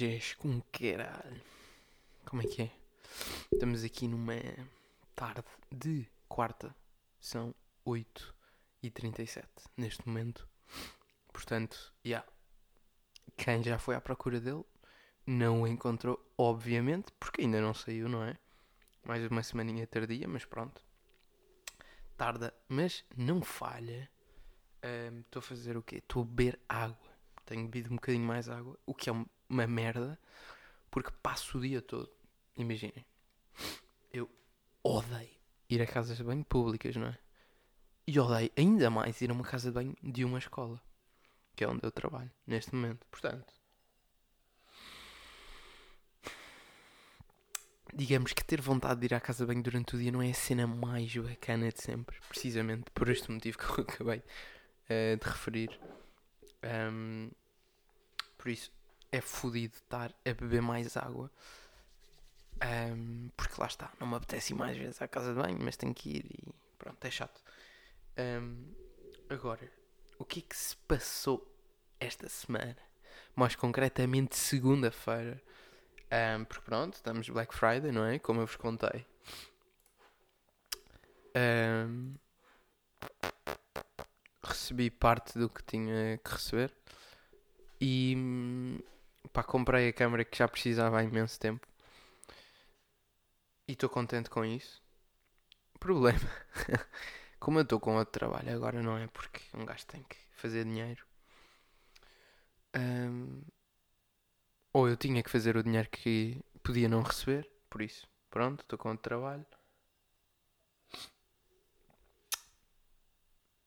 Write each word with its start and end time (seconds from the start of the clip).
Majés 0.00 0.32
com 0.36 0.62
caralho. 0.72 1.42
Como 2.24 2.40
é 2.40 2.46
que 2.46 2.62
é? 2.62 2.70
Estamos 3.52 3.84
aqui 3.84 4.08
numa 4.08 4.32
tarde 5.14 5.44
de 5.70 6.08
quarta. 6.26 6.74
São 7.20 7.54
8h37 7.86 9.44
neste 9.76 10.08
momento. 10.08 10.48
Portanto, 11.30 11.92
já. 12.02 12.08
Yeah. 12.08 12.28
Quem 13.36 13.62
já 13.62 13.78
foi 13.78 13.94
à 13.94 14.00
procura 14.00 14.40
dele 14.40 14.64
não 15.26 15.60
o 15.60 15.68
encontrou, 15.68 16.18
obviamente, 16.38 17.12
porque 17.20 17.42
ainda 17.42 17.60
não 17.60 17.74
saiu, 17.74 18.08
não 18.08 18.24
é? 18.24 18.38
Mais 19.04 19.30
uma 19.30 19.42
semaninha 19.42 19.86
tardia, 19.86 20.26
mas 20.26 20.46
pronto. 20.46 20.82
Tarda, 22.16 22.54
mas 22.66 23.04
não 23.14 23.42
falha. 23.42 24.10
Estou 25.26 25.42
um, 25.42 25.44
a 25.44 25.46
fazer 25.46 25.76
o 25.76 25.82
quê? 25.82 25.96
Estou 25.96 26.22
a 26.22 26.24
beber 26.24 26.58
água. 26.66 27.10
Tenho 27.44 27.64
bebido 27.64 27.92
um 27.92 27.96
bocadinho 27.96 28.24
mais 28.24 28.48
água, 28.48 28.78
o 28.86 28.94
que 28.94 29.10
é 29.10 29.12
uma 29.50 29.66
merda, 29.66 30.18
porque 30.90 31.10
passo 31.22 31.58
o 31.58 31.60
dia 31.60 31.82
todo. 31.82 32.10
Imaginem, 32.56 33.04
eu 34.12 34.30
odeio 34.82 35.30
ir 35.68 35.82
a 35.82 35.86
casas 35.86 36.16
de 36.16 36.24
banho 36.24 36.44
públicas, 36.44 36.94
não 36.96 37.08
é? 37.08 37.18
E 38.06 38.18
odeio 38.18 38.50
ainda 38.56 38.88
mais 38.90 39.20
ir 39.20 39.30
a 39.30 39.34
uma 39.34 39.44
casa 39.44 39.68
de 39.70 39.74
banho 39.74 39.96
de 40.02 40.24
uma 40.24 40.38
escola, 40.38 40.80
que 41.54 41.64
é 41.64 41.68
onde 41.68 41.84
eu 41.84 41.90
trabalho 41.90 42.30
neste 42.46 42.74
momento. 42.74 43.04
Portanto, 43.10 43.52
digamos 47.94 48.32
que 48.32 48.44
ter 48.44 48.60
vontade 48.60 49.00
de 49.00 49.06
ir 49.06 49.14
à 49.14 49.20
casa 49.20 49.44
de 49.44 49.48
banho 49.52 49.62
durante 49.62 49.96
o 49.96 49.98
dia 49.98 50.12
não 50.12 50.22
é 50.22 50.30
a 50.30 50.34
cena 50.34 50.66
mais 50.66 51.14
bacana 51.16 51.70
de 51.70 51.82
sempre, 51.82 52.16
precisamente 52.28 52.90
por 52.92 53.08
este 53.08 53.30
motivo 53.30 53.58
que 53.58 53.64
eu 53.64 53.84
acabei 53.84 54.18
uh, 54.18 55.16
de 55.16 55.28
referir. 55.28 55.80
Um, 56.62 57.30
por 58.36 58.48
isso, 58.48 58.72
é 59.12 59.20
fodido 59.20 59.74
estar 59.76 60.12
a 60.24 60.32
beber 60.34 60.62
mais 60.62 60.96
água. 60.96 61.30
Um, 62.62 63.30
porque 63.36 63.54
lá 63.58 63.66
está, 63.66 63.90
não 63.98 64.06
me 64.06 64.16
apetece 64.16 64.52
mais 64.52 64.76
vezes 64.76 65.00
à 65.00 65.08
casa 65.08 65.32
de 65.32 65.40
banho, 65.40 65.58
mas 65.60 65.76
tenho 65.76 65.94
que 65.94 66.10
ir 66.10 66.26
e 66.26 66.54
pronto, 66.78 67.02
é 67.04 67.10
chato. 67.10 67.42
Um, 68.18 68.66
agora, 69.28 69.70
o 70.18 70.24
que 70.24 70.40
é 70.40 70.42
que 70.42 70.56
se 70.56 70.76
passou 70.76 71.46
esta 71.98 72.28
semana? 72.28 72.76
Mais 73.34 73.56
concretamente, 73.56 74.36
segunda-feira. 74.36 75.40
Um, 76.12 76.44
porque 76.44 76.64
pronto, 76.64 76.94
estamos 76.94 77.28
Black 77.28 77.54
Friday, 77.54 77.92
não 77.92 78.04
é? 78.04 78.18
Como 78.18 78.40
eu 78.40 78.46
vos 78.46 78.56
contei. 78.56 79.06
recebi 84.70 84.90
parte 84.90 85.38
do 85.38 85.48
que 85.48 85.62
tinha 85.62 86.18
que 86.18 86.30
receber. 86.30 86.72
E 87.80 88.14
pá, 89.32 89.42
comprei 89.42 89.88
a 89.88 89.92
câmera 89.92 90.24
que 90.24 90.38
já 90.38 90.48
precisava 90.48 90.98
há 90.98 91.02
imenso 91.04 91.38
tempo. 91.38 91.66
E 93.68 93.72
estou 93.72 93.88
contente 93.88 94.28
com 94.30 94.44
isso. 94.44 94.82
Problema. 95.78 96.18
Como 97.40 97.58
eu 97.58 97.62
estou 97.62 97.80
com 97.80 97.96
outro 97.96 98.12
trabalho 98.12 98.54
agora, 98.54 98.82
não 98.82 98.98
é? 98.98 99.06
Porque 99.08 99.40
um 99.54 99.64
gajo 99.64 99.86
tem 99.86 100.02
que 100.04 100.16
fazer 100.32 100.64
dinheiro. 100.64 101.04
Um, 102.76 103.42
ou 104.72 104.88
eu 104.88 104.96
tinha 104.96 105.22
que 105.22 105.30
fazer 105.30 105.56
o 105.56 105.62
dinheiro 105.62 105.88
que 105.90 106.40
podia 106.62 106.88
não 106.88 107.02
receber. 107.02 107.48
Por 107.68 107.82
isso, 107.82 108.08
pronto, 108.30 108.62
estou 108.62 108.78
com 108.78 108.90
outro 108.90 109.02
trabalho. 109.02 109.46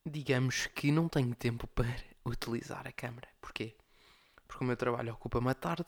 Digamos 0.06 0.68
que 0.68 0.92
não 0.92 1.08
tenho 1.10 1.34
tempo 1.36 1.68
para 1.68 1.88
utilizar 2.26 2.88
a 2.88 2.92
câmera. 2.92 3.30
Porquê? 3.42 3.76
Porque 4.54 4.64
o 4.64 4.68
meu 4.68 4.78
trabalho 4.78 5.14
ocupa-me 5.14 5.50
a 5.50 5.56
tarde 5.56 5.88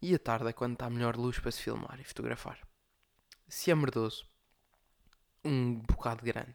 e 0.00 0.14
a 0.14 0.18
tarde 0.20 0.48
é 0.48 0.52
quando 0.52 0.74
está 0.74 0.88
melhor 0.88 1.16
luz 1.16 1.40
para 1.40 1.50
se 1.50 1.60
filmar 1.60 1.98
e 1.98 2.04
fotografar. 2.04 2.60
Se 3.48 3.72
é 3.72 3.74
merdoso, 3.74 4.24
um 5.44 5.80
bocado 5.80 6.24
grande. 6.24 6.54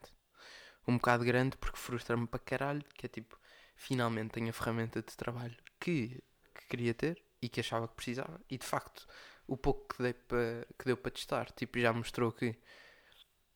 Um 0.87 0.95
bocado 0.95 1.25
grande 1.25 1.57
porque 1.57 1.77
frustra-me 1.77 2.27
para 2.27 2.39
caralho, 2.39 2.85
que 2.95 3.05
é 3.05 3.09
tipo, 3.09 3.37
finalmente 3.75 4.31
tenho 4.31 4.49
a 4.49 4.53
ferramenta 4.53 5.01
de 5.01 5.17
trabalho 5.17 5.57
que, 5.77 6.23
que 6.55 6.67
queria 6.69 6.93
ter 6.93 7.21
e 7.41 7.49
que 7.49 7.59
achava 7.59 7.89
que 7.89 7.95
precisava. 7.95 8.39
E 8.49 8.57
de 8.57 8.65
facto, 8.65 9.05
o 9.45 9.57
pouco 9.57 9.93
que, 9.93 10.01
dei 10.01 10.13
para, 10.13 10.65
que 10.77 10.85
deu 10.85 10.95
para 10.95 11.11
testar, 11.11 11.51
tipo, 11.51 11.77
já 11.77 11.91
mostrou 11.91 12.31
que, 12.31 12.57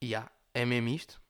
yeah, 0.04 0.30
é 0.54 0.66
mesmo 0.66 0.90
isto. 0.90 1.22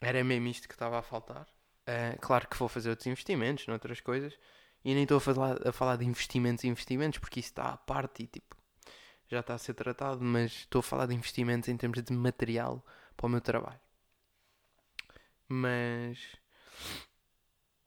Era 0.00 0.24
mesmo 0.24 0.48
isto 0.48 0.66
que 0.68 0.74
estava 0.74 0.98
a 0.98 1.02
faltar. 1.02 1.46
Uh, 1.86 2.18
claro 2.18 2.48
que 2.48 2.56
vou 2.56 2.68
fazer 2.68 2.88
outros 2.88 3.06
investimentos 3.06 3.66
noutras 3.66 4.00
coisas, 4.00 4.38
e 4.84 4.94
nem 4.94 5.02
estou 5.02 5.18
a 5.18 5.20
falar, 5.20 5.68
a 5.68 5.72
falar 5.72 5.96
de 5.96 6.04
investimentos 6.04 6.64
e 6.64 6.68
investimentos, 6.68 7.18
porque 7.18 7.40
isso 7.40 7.50
está 7.50 7.70
à 7.70 7.76
parte 7.76 8.22
e 8.22 8.26
tipo, 8.26 8.56
já 9.28 9.40
está 9.40 9.54
a 9.54 9.58
ser 9.58 9.74
tratado, 9.74 10.22
mas 10.22 10.52
estou 10.52 10.80
a 10.80 10.82
falar 10.82 11.06
de 11.06 11.14
investimentos 11.14 11.68
em 11.68 11.76
termos 11.76 12.02
de 12.02 12.12
material 12.12 12.84
para 13.16 13.26
o 13.26 13.30
meu 13.30 13.40
trabalho. 13.40 13.80
Mas 15.48 16.18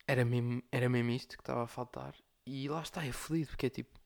era 0.08 0.26
mesmo, 0.26 0.62
era 0.72 0.90
mesmo 0.90 1.12
isto 1.12 1.38
que 1.38 1.42
estava 1.42 1.64
a 1.64 1.68
faltar. 1.68 2.16
E 2.46 2.68
lá 2.70 2.82
está, 2.82 3.06
é 3.06 3.12
fodido, 3.12 3.50
porque 3.50 3.68
é 3.68 3.70
tipo, 3.70 4.00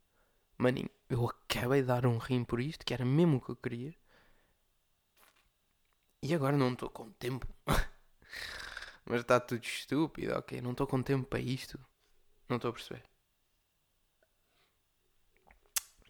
maninho, 0.57 0.90
eu 1.09 1.25
acabei 1.28 1.81
de 1.81 1.88
dar 1.88 2.06
um 2.06 2.17
rim 2.17 2.44
por 2.44 2.59
isto, 2.62 2.85
que 2.85 2.94
era 2.94 3.06
mesmo 3.06 3.38
o 3.38 3.41
que 3.41 3.50
eu 3.52 3.56
queria. 3.56 3.96
E 6.22 6.34
agora 6.34 6.57
não 6.57 6.73
estou 6.73 6.90
com 6.90 7.12
tempo. 7.12 7.47
Mas 9.06 9.22
está 9.22 9.40
tudo 9.40 9.63
estúpido, 9.63 10.34
ok? 10.35 10.62
Não 10.62 10.72
estou 10.72 10.88
com 10.88 11.02
tempo 11.02 11.28
para 11.28 11.40
isto. 11.40 11.79
Não 12.50 12.57
estou 12.57 12.69
a 12.69 12.73
perceber. 12.73 13.03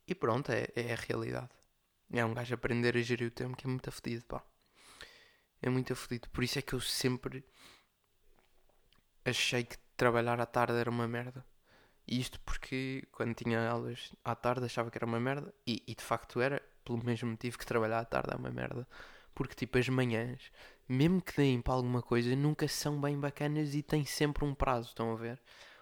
E 0.08 0.14
pronto, 0.14 0.52
é, 0.52 0.68
é 0.76 0.94
a 0.94 0.96
realidade. 0.96 1.50
É 2.12 2.24
um 2.24 2.34
gajo 2.34 2.54
aprender 2.54 2.96
a 2.96 3.02
gerir 3.02 3.28
o 3.28 3.32
tempo 3.32 3.58
que 3.58 3.66
é 3.66 3.70
muito 3.70 3.90
afetido, 3.90 4.24
pá. 4.26 4.44
É 5.62 5.70
muito 5.70 5.92
afetido. 5.94 6.30
Por 6.30 6.44
isso 6.44 6.60
é 6.60 6.62
que 6.62 6.74
eu 6.74 6.80
sempre 6.80 7.44
achei 9.24 9.64
que 9.64 9.78
trabalhar 9.98 10.40
à 10.40 10.46
tarde 10.46 10.78
era 10.78 10.90
uma 10.90 11.08
merda. 11.08 11.46
E 12.08 12.20
isto 12.20 12.40
porque 12.42 13.08
quando 13.12 13.34
tinha 13.34 13.68
aulas 13.68 14.14
à 14.24 14.36
tarde 14.36 14.66
achava 14.66 14.92
que 14.92 14.98
era 14.98 15.06
uma 15.06 15.20
merda. 15.20 15.54
E, 15.66 15.84
e 15.88 15.96
de 15.96 16.04
facto 16.04 16.40
era, 16.40 16.62
pelo 16.84 17.04
mesmo 17.04 17.32
motivo 17.32 17.58
que 17.58 17.66
trabalhar 17.66 18.00
à 18.00 18.06
tarde 18.06 18.34
é 18.34 18.36
uma 18.36 18.52
merda. 18.52 18.88
Porque 19.34 19.56
tipo 19.56 19.78
as 19.78 19.90
manhãs, 19.90 20.52
mesmo 20.88 21.22
que 21.22 21.36
deem 21.36 21.62
para 21.62 21.74
alguma 21.74 22.02
coisa, 22.02 22.36
nunca 22.36 22.68
são 22.68 23.02
bem 23.02 23.20
bacanas 23.20 23.74
e 23.76 23.82
têm 23.82 24.06
sempre 24.06 24.46
um 24.46 24.54
prazo, 24.54 24.90
estão 24.90 25.12
a 25.12 25.16
ver? 25.16 25.42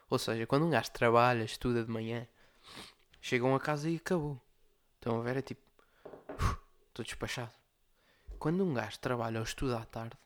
Ou 0.09 0.19
seja, 0.19 0.45
quando 0.45 0.65
um 0.65 0.69
gajo 0.69 0.91
trabalha, 0.91 1.43
estuda 1.43 1.83
de 1.83 1.89
manhã, 1.89 2.27
chegam 3.21 3.55
a 3.55 3.59
casa 3.59 3.89
e 3.89 3.95
acabou. 3.95 4.41
Estão 4.95 5.19
a 5.19 5.23
ver? 5.23 5.37
É 5.37 5.41
tipo, 5.41 5.61
estou 6.89 7.03
despachado. 7.03 7.51
Quando 8.37 8.63
um 8.63 8.73
gajo 8.73 8.99
trabalha 8.99 9.39
ou 9.39 9.43
estuda 9.43 9.79
à 9.79 9.85
tarde, 9.85 10.17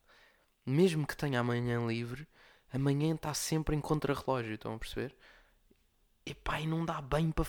mesmo 0.65 1.07
que 1.07 1.15
tenha 1.15 1.39
amanhã 1.39 1.85
livre, 1.85 2.27
amanhã 2.73 3.15
está 3.15 3.33
sempre 3.33 3.75
em 3.75 3.81
contrarrelógio, 3.81 4.55
estão 4.55 4.73
a 4.73 4.77
perceber? 4.77 5.15
E 6.25 6.35
e 6.61 6.67
não 6.67 6.83
dá 6.83 7.01
bem 7.01 7.31
para 7.31 7.45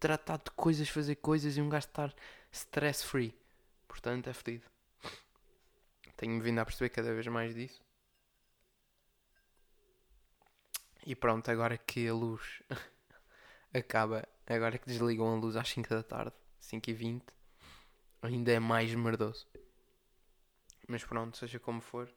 tratar 0.00 0.38
de 0.38 0.50
coisas, 0.52 0.88
fazer 0.88 1.16
coisas 1.16 1.56
e 1.56 1.60
um 1.60 1.68
gajo 1.68 1.86
estar 1.86 2.14
stress 2.50 3.04
free. 3.04 3.36
Portanto, 3.86 4.28
é 4.28 4.32
fedido. 4.32 4.64
Tenho-me 6.16 6.40
vindo 6.40 6.58
a 6.58 6.64
perceber 6.64 6.90
cada 6.90 7.12
vez 7.12 7.26
mais 7.26 7.54
disso. 7.54 7.82
E 11.06 11.14
pronto, 11.14 11.50
agora 11.50 11.76
que 11.76 12.08
a 12.08 12.14
luz 12.14 12.62
acaba, 13.74 14.26
agora 14.46 14.78
que 14.78 14.86
desligam 14.86 15.34
a 15.34 15.36
luz 15.36 15.54
às 15.54 15.68
5 15.68 15.90
da 15.90 16.02
tarde, 16.02 16.34
5 16.58 16.88
e 16.88 16.94
20, 16.94 17.24
ainda 18.22 18.52
é 18.52 18.58
mais 18.58 18.94
merdoso. 18.94 19.46
Mas 20.88 21.04
pronto, 21.04 21.36
seja 21.36 21.58
como 21.58 21.82
for, 21.82 22.10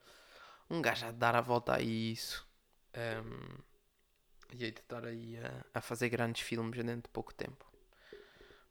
um 0.69 0.81
gajo 0.81 1.05
a 1.05 1.11
dar 1.11 1.35
a 1.35 1.41
volta 1.41 1.75
a 1.75 1.81
isso 1.81 2.47
um, 2.95 3.57
e 4.53 4.63
a 4.63 4.67
estar 4.69 5.05
aí 5.05 5.37
a, 5.37 5.65
a, 5.73 5.81
fazer 5.81 6.07
grandes 6.07 6.41
filmes 6.41 6.81
dentro 6.81 7.03
de 7.03 7.09
pouco 7.09 7.33
tempo. 7.33 7.69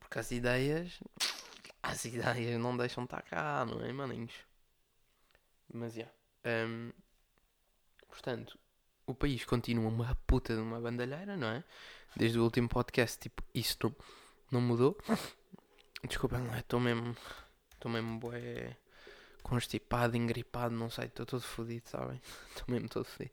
Porque 0.00 0.18
as 0.18 0.30
ideias, 0.30 0.98
as 1.82 2.06
ideias 2.06 2.58
não 2.58 2.74
deixam 2.74 3.04
de 3.04 3.08
estar 3.08 3.22
cá, 3.22 3.66
não 3.66 3.84
é, 3.84 3.92
maninhos? 3.92 4.34
Mas 5.72 5.92
já. 5.92 6.08
Yeah. 6.44 6.68
Um, 6.68 6.92
portanto, 8.08 8.58
o 9.06 9.14
país 9.14 9.44
continua 9.44 9.88
uma 9.88 10.14
puta 10.26 10.54
de 10.54 10.60
uma 10.60 10.80
bandalheira, 10.80 11.36
não 11.36 11.48
é? 11.48 11.64
Desde 12.16 12.38
o 12.38 12.44
último 12.44 12.68
podcast, 12.68 13.18
tipo, 13.18 13.42
isto 13.54 13.94
não 14.50 14.60
mudou. 14.60 14.98
Desculpem 16.06 16.46
lá, 16.46 16.58
estou 16.58 16.80
mesmo. 16.80 17.16
Estou 17.74 17.90
mesmo 17.90 18.18
bué 18.18 18.76
constipado, 19.42 20.16
engripado, 20.16 20.74
não 20.74 20.90
sei, 20.90 21.04
estou 21.04 21.24
todo 21.24 21.42
fodido, 21.42 21.88
sabem? 21.88 22.20
Estou 22.50 22.64
mesmo 22.66 22.88
todo 22.88 23.04
fodido. 23.04 23.30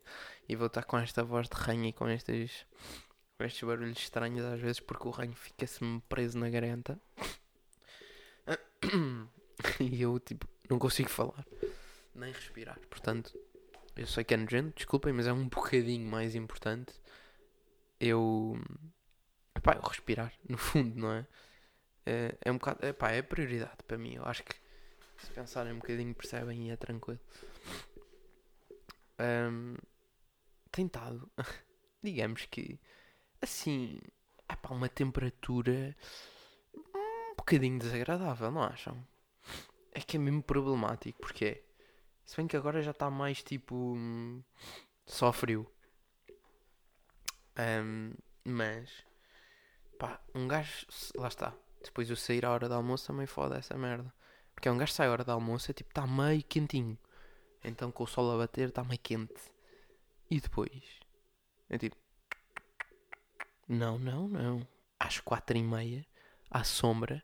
E 0.48 0.54
vou 0.54 0.68
estar 0.68 0.84
com 0.84 0.96
esta 0.96 1.24
voz 1.24 1.48
de 1.48 1.56
ranho 1.56 1.86
e 1.86 1.92
com 1.92 2.08
estes, 2.08 2.64
com 3.36 3.44
estes 3.44 3.66
barulhos 3.66 3.98
estranhos 3.98 4.44
às 4.44 4.60
vezes 4.60 4.78
porque 4.78 5.08
o 5.08 5.10
ranho 5.10 5.34
fica-se-me 5.34 6.00
preso 6.08 6.38
na 6.38 6.48
garganta. 6.48 7.00
E 9.80 10.02
eu, 10.02 10.18
tipo, 10.20 10.46
não 10.68 10.78
consigo 10.78 11.08
falar, 11.08 11.46
nem 12.14 12.32
respirar. 12.32 12.78
Portanto, 12.90 13.32
eu 13.96 14.06
sei 14.06 14.24
que 14.24 14.34
é 14.34 14.36
nojento, 14.36 14.76
desculpem, 14.76 15.12
mas 15.12 15.26
é 15.26 15.32
um 15.32 15.48
bocadinho 15.48 16.06
mais 16.06 16.34
importante 16.34 16.94
eu 18.00 18.58
epá, 19.54 19.78
o 19.82 19.88
respirar, 19.88 20.32
no 20.48 20.58
fundo, 20.58 20.98
não 20.98 21.12
é? 21.12 21.26
É, 22.06 22.36
é 22.42 22.52
um 22.52 22.58
bocado, 22.58 22.86
epá, 22.86 23.10
é 23.10 23.22
prioridade 23.22 23.82
para 23.86 23.96
mim. 23.96 24.14
Eu 24.14 24.24
acho 24.24 24.42
que 24.42 24.54
se 25.18 25.30
pensarem 25.32 25.72
um 25.72 25.78
bocadinho 25.78 26.14
percebem 26.14 26.68
e 26.68 26.70
é 26.70 26.76
tranquilo. 26.76 27.20
Um, 29.18 29.76
tem 30.70 30.86
estado, 30.86 31.30
digamos 32.02 32.46
que, 32.46 32.78
assim, 33.40 34.00
é 34.48 34.72
uma 34.72 34.88
temperatura 34.88 35.96
um 36.74 37.36
bocadinho 37.36 37.78
desagradável, 37.78 38.50
não 38.50 38.62
acham? 38.62 39.06
É 39.92 40.00
que 40.00 40.16
é 40.16 40.20
mesmo 40.20 40.42
problemático, 40.42 41.20
porque 41.20 41.44
é. 41.44 41.62
Se 42.24 42.36
bem 42.36 42.46
que 42.46 42.56
agora 42.56 42.82
já 42.82 42.90
está 42.92 43.10
mais 43.10 43.42
tipo. 43.42 43.96
Só 45.06 45.32
frio. 45.32 45.70
Um, 47.58 48.12
mas. 48.44 48.90
Pá, 49.98 50.20
um 50.34 50.48
gajo. 50.48 50.86
Lá 51.16 51.28
está. 51.28 51.54
Depois 51.82 52.08
eu 52.08 52.16
sair 52.16 52.44
à 52.46 52.50
hora 52.50 52.68
do 52.68 52.74
almoço 52.74 53.06
também 53.06 53.26
foda 53.26 53.58
essa 53.58 53.76
merda. 53.76 54.12
Porque 54.54 54.68
é 54.68 54.72
um 54.72 54.78
gajo 54.78 54.92
sai 54.92 55.08
à 55.08 55.10
hora 55.10 55.24
do 55.24 55.32
almoço 55.32 55.70
é 55.70 55.74
tipo, 55.74 55.90
está 55.90 56.06
meio 56.06 56.42
quentinho. 56.44 56.98
Então 57.62 57.92
com 57.92 58.04
o 58.04 58.06
sol 58.06 58.32
a 58.32 58.38
bater 58.38 58.68
está 58.68 58.82
meio 58.82 59.00
quente. 59.00 59.52
E 60.30 60.40
depois? 60.40 60.82
É 61.68 61.76
tipo. 61.76 61.96
Não, 63.68 63.98
não, 63.98 64.28
não. 64.28 64.66
Às 64.98 65.20
quatro 65.20 65.56
e 65.56 65.62
meia, 65.62 66.06
à 66.50 66.64
sombra, 66.64 67.22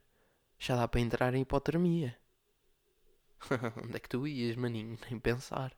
já 0.59 0.77
dá 0.77 0.87
para 0.87 1.01
entrar 1.01 1.35
em 1.35 1.43
hipotermia. 1.43 2.20
Onde 3.85 3.97
é 3.97 4.01
que 4.01 4.09
tu 4.09 4.27
ias, 4.27 4.57
maninho? 4.57 4.99
Nem 5.09 5.19
pensar. 5.19 5.77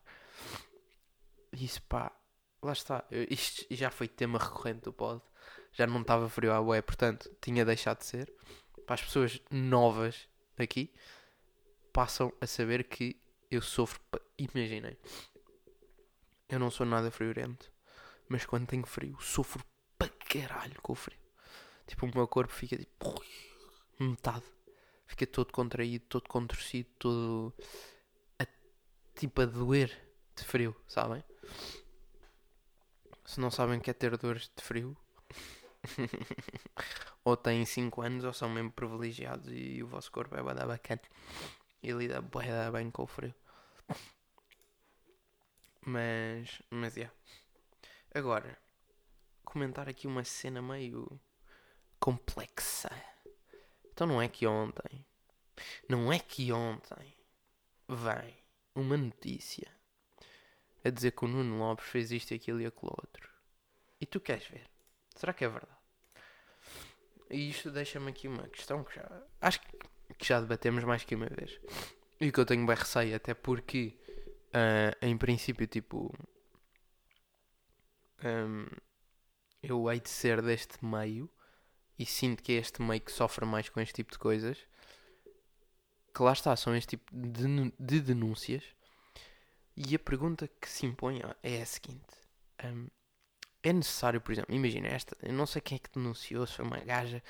Isso 1.51 1.81
pá, 1.83 2.11
lá 2.61 2.73
está. 2.73 3.05
Isto 3.29 3.65
já 3.71 3.89
foi 3.89 4.07
tema 4.07 4.39
recorrente 4.39 4.81
do 4.81 4.93
pod. 4.93 5.21
Já 5.71 5.87
não 5.87 6.01
estava 6.01 6.29
frio 6.29 6.53
à 6.53 6.61
bué, 6.61 6.81
portanto, 6.81 7.29
tinha 7.41 7.65
deixado 7.65 7.99
de 7.99 8.05
ser. 8.05 8.33
Para 8.85 8.95
as 8.95 9.01
pessoas 9.01 9.41
novas 9.49 10.27
aqui, 10.57 10.93
passam 11.91 12.33
a 12.41 12.47
saber 12.47 12.83
que 12.85 13.19
eu 13.49 13.61
sofro. 13.61 14.01
Imaginem, 14.37 14.97
eu 16.49 16.59
não 16.59 16.69
sou 16.69 16.85
nada 16.85 17.11
friorento, 17.11 17.71
mas 18.27 18.45
quando 18.45 18.67
tenho 18.67 18.85
frio, 18.85 19.17
sofro 19.21 19.63
para 19.97 20.09
caralho 20.09 20.81
com 20.81 20.93
o 20.93 20.95
frio. 20.95 21.19
Tipo, 21.87 22.05
o 22.05 22.11
meu 22.13 22.27
corpo 22.27 22.53
fica 22.53 22.77
tipo. 22.77 23.23
metade 23.99 24.43
fica 25.05 25.27
todo 25.27 25.51
contraído, 25.51 26.05
todo 26.07 26.27
contorcido, 26.27 26.89
todo 26.99 27.53
a, 28.39 28.45
tipo 29.15 29.41
a 29.41 29.45
doer 29.45 29.89
de 30.35 30.43
frio, 30.43 30.75
sabem? 30.87 31.23
Se 33.25 33.39
não 33.39 33.51
sabem 33.51 33.79
que 33.79 33.89
é 33.89 33.93
ter 33.93 34.17
dores 34.17 34.51
de 34.55 34.63
frio, 34.63 34.97
ou 37.23 37.37
têm 37.37 37.65
5 37.65 38.01
anos 38.01 38.23
ou 38.23 38.33
são 38.33 38.49
mesmo 38.49 38.71
privilegiados 38.71 39.47
e 39.51 39.81
o 39.83 39.87
vosso 39.87 40.11
corpo 40.11 40.35
é 40.35 40.43
bada 40.43 40.65
bacana 40.65 41.01
e 41.81 41.91
lida 41.91 42.21
bem 42.71 42.89
com 42.91 43.03
o 43.03 43.07
frio. 43.07 43.33
Mas, 45.85 46.61
mas 46.69 46.95
é. 46.95 47.01
Yeah. 47.01 47.17
Agora, 48.15 48.57
comentar 49.43 49.89
aqui 49.89 50.07
uma 50.07 50.23
cena 50.23 50.61
meio 50.61 51.19
complexa. 51.99 52.89
Então 53.93 54.07
não 54.07 54.21
é 54.21 54.27
que 54.27 54.47
ontem, 54.47 55.05
não 55.87 56.11
é 56.11 56.17
que 56.17 56.51
ontem 56.51 57.15
vem 57.87 58.35
uma 58.73 58.97
notícia 58.97 59.71
a 60.83 60.89
dizer 60.89 61.11
que 61.11 61.23
o 61.23 61.27
Nuno 61.27 61.59
Lopes 61.59 61.85
fez 61.85 62.11
isto 62.11 62.31
e 62.31 62.35
aquilo 62.35 62.59
e 62.59 62.65
aquilo 62.65 62.91
outro. 62.91 63.29
E 64.01 64.05
tu 64.05 64.19
queres 64.19 64.47
ver? 64.47 64.67
Será 65.15 65.31
que 65.31 65.45
é 65.45 65.47
verdade? 65.47 65.77
E 67.29 67.49
isto 67.49 67.69
deixa-me 67.69 68.09
aqui 68.09 68.27
uma 68.27 68.47
questão 68.49 68.83
que 68.83 68.95
já 68.95 69.23
acho 69.39 69.61
que 70.17 70.25
já 70.25 70.41
debatemos 70.41 70.83
mais 70.83 71.03
que 71.03 71.15
uma 71.15 71.27
vez. 71.27 71.59
E 72.19 72.31
que 72.31 72.39
eu 72.39 72.45
tenho 72.45 72.65
bem 72.65 72.75
receio, 72.75 73.15
até 73.15 73.33
porque 73.33 73.97
uh, 74.49 75.05
em 75.05 75.17
princípio, 75.17 75.67
tipo, 75.67 76.13
um, 78.23 78.65
eu 79.61 79.89
hei 79.91 79.99
de 79.99 80.09
ser 80.09 80.41
deste 80.41 80.83
meio 80.83 81.29
e 81.97 82.05
sinto 82.05 82.41
que 82.41 82.53
é 82.53 82.55
este 82.55 82.81
meio 82.81 83.01
que 83.01 83.11
sofre 83.11 83.45
mais 83.45 83.69
com 83.69 83.79
este 83.79 83.93
tipo 83.95 84.11
de 84.11 84.17
coisas. 84.17 84.57
Que 86.13 86.21
lá 86.21 86.33
está, 86.33 86.55
são 86.55 86.75
este 86.75 86.97
tipo 86.97 87.11
de, 87.11 87.73
de 87.79 87.99
denúncias. 87.99 88.63
E 89.75 89.95
a 89.95 89.99
pergunta 89.99 90.47
que 90.47 90.69
se 90.69 90.85
impõe 90.85 91.21
é 91.41 91.61
a 91.61 91.65
seguinte: 91.65 92.15
um, 92.63 92.87
é 93.63 93.73
necessário, 93.73 94.21
por 94.21 94.31
exemplo, 94.31 94.53
imagina 94.53 94.87
esta, 94.87 95.17
eu 95.23 95.33
não 95.33 95.45
sei 95.45 95.61
quem 95.61 95.77
é 95.77 95.79
que 95.79 95.91
denunciou, 95.91 96.45
se 96.45 96.53
foi 96.53 96.65
uma 96.65 96.77
gaja. 96.79 97.23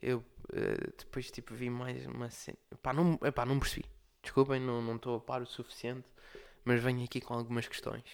Eu 0.00 0.18
uh, 0.18 0.94
depois 0.98 1.30
tipo 1.30 1.54
vi 1.54 1.68
mais 1.68 2.06
uma 2.06 2.30
cena. 2.30 2.56
Pá, 2.82 2.92
não, 2.92 3.18
epá, 3.22 3.44
não 3.44 3.58
percebi. 3.58 3.84
Desculpem, 4.22 4.60
não 4.60 4.96
estou 4.96 5.16
a 5.16 5.20
par 5.20 5.42
o 5.42 5.46
suficiente. 5.46 6.08
Mas 6.64 6.82
venho 6.82 7.04
aqui 7.04 7.20
com 7.20 7.34
algumas 7.34 7.66
questões. 7.66 8.04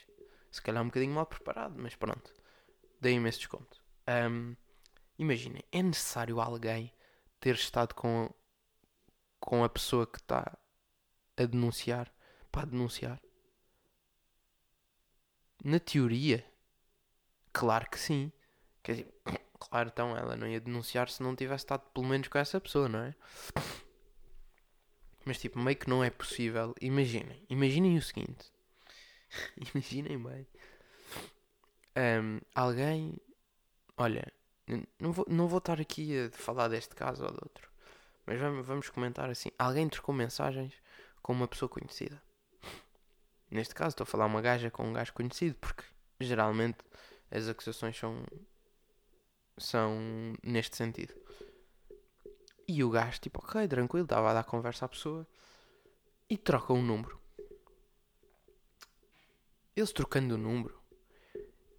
Se 0.50 0.62
calhar 0.62 0.82
um 0.82 0.87
bocadinho 0.87 1.14
mal 1.14 1.26
preparado, 1.26 1.75
mas 1.76 1.94
pronto. 1.94 2.32
Dei-me 3.00 3.29
esse 3.29 3.38
desconto. 3.38 3.81
Um, 4.09 4.56
Imaginem, 5.18 5.62
é 5.72 5.82
necessário 5.82 6.40
alguém 6.40 6.92
ter 7.40 7.54
estado 7.54 7.94
com, 7.94 8.30
com 9.40 9.64
a 9.64 9.68
pessoa 9.68 10.06
que 10.06 10.18
está 10.18 10.58
a 11.36 11.44
denunciar 11.44 12.12
para 12.50 12.66
denunciar? 12.66 13.20
Na 15.64 15.80
teoria, 15.80 16.44
claro 17.52 17.88
que 17.88 17.98
sim. 17.98 18.30
Quer 18.82 18.92
dizer, 18.92 19.14
claro, 19.58 19.88
então 19.88 20.16
ela 20.16 20.36
não 20.36 20.46
ia 20.46 20.60
denunciar 20.60 21.08
se 21.08 21.22
não 21.22 21.34
tivesse 21.34 21.64
estado 21.64 21.82
pelo 21.92 22.06
menos 22.06 22.28
com 22.28 22.38
essa 22.38 22.60
pessoa, 22.60 22.88
não 22.88 23.00
é? 23.00 23.14
Mas 25.24 25.38
tipo, 25.38 25.58
meio 25.58 25.76
que 25.76 25.88
não 25.88 26.04
é 26.04 26.10
possível. 26.10 26.74
Imaginem, 26.80 27.44
imaginem 27.48 27.98
o 27.98 28.02
seguinte. 28.02 28.52
imaginem 29.74 30.22
bem. 30.22 30.46
Um, 31.96 32.40
alguém, 32.54 33.18
olha, 33.96 34.32
não 34.98 35.12
vou, 35.12 35.26
não 35.28 35.48
vou 35.48 35.58
estar 35.58 35.80
aqui 35.80 36.26
a 36.26 36.30
falar 36.30 36.68
deste 36.68 36.94
caso 36.94 37.24
ou 37.24 37.30
de 37.30 37.38
outro. 37.42 37.70
Mas 38.26 38.40
vamos, 38.40 38.66
vamos 38.66 38.88
comentar 38.90 39.30
assim. 39.30 39.50
Alguém 39.58 39.88
trocou 39.88 40.14
mensagens 40.14 40.75
com 41.23 41.32
uma 41.32 41.46
pessoa 41.46 41.68
conhecida. 41.68 42.20
Neste 43.49 43.75
caso 43.75 43.90
estou 43.90 44.02
a 44.02 44.06
falar 44.06 44.26
uma 44.26 44.42
gaja 44.42 44.70
com 44.70 44.85
um 44.85 44.92
gajo 44.92 45.12
conhecido, 45.12 45.54
porque 45.61 45.85
geralmente 46.18 46.78
as 47.30 47.49
acusações 47.49 47.96
são, 47.96 48.25
são 49.56 49.96
neste 50.42 50.76
sentido. 50.76 51.14
E 52.66 52.82
o 52.82 52.90
gajo, 52.90 53.20
tipo, 53.20 53.38
ok, 53.38 53.68
tranquilo, 53.68 54.04
estava 54.04 54.30
a 54.30 54.35
dar 54.35 54.44
conversa 54.44 54.87
à 54.87 54.88
pessoa 54.88 55.25
e 56.28 56.37
troca 56.37 56.73
um 56.73 56.82
número. 56.82 57.20
Eles 59.76 59.92
trocando 59.92 60.35
o 60.35 60.38
número, 60.38 60.76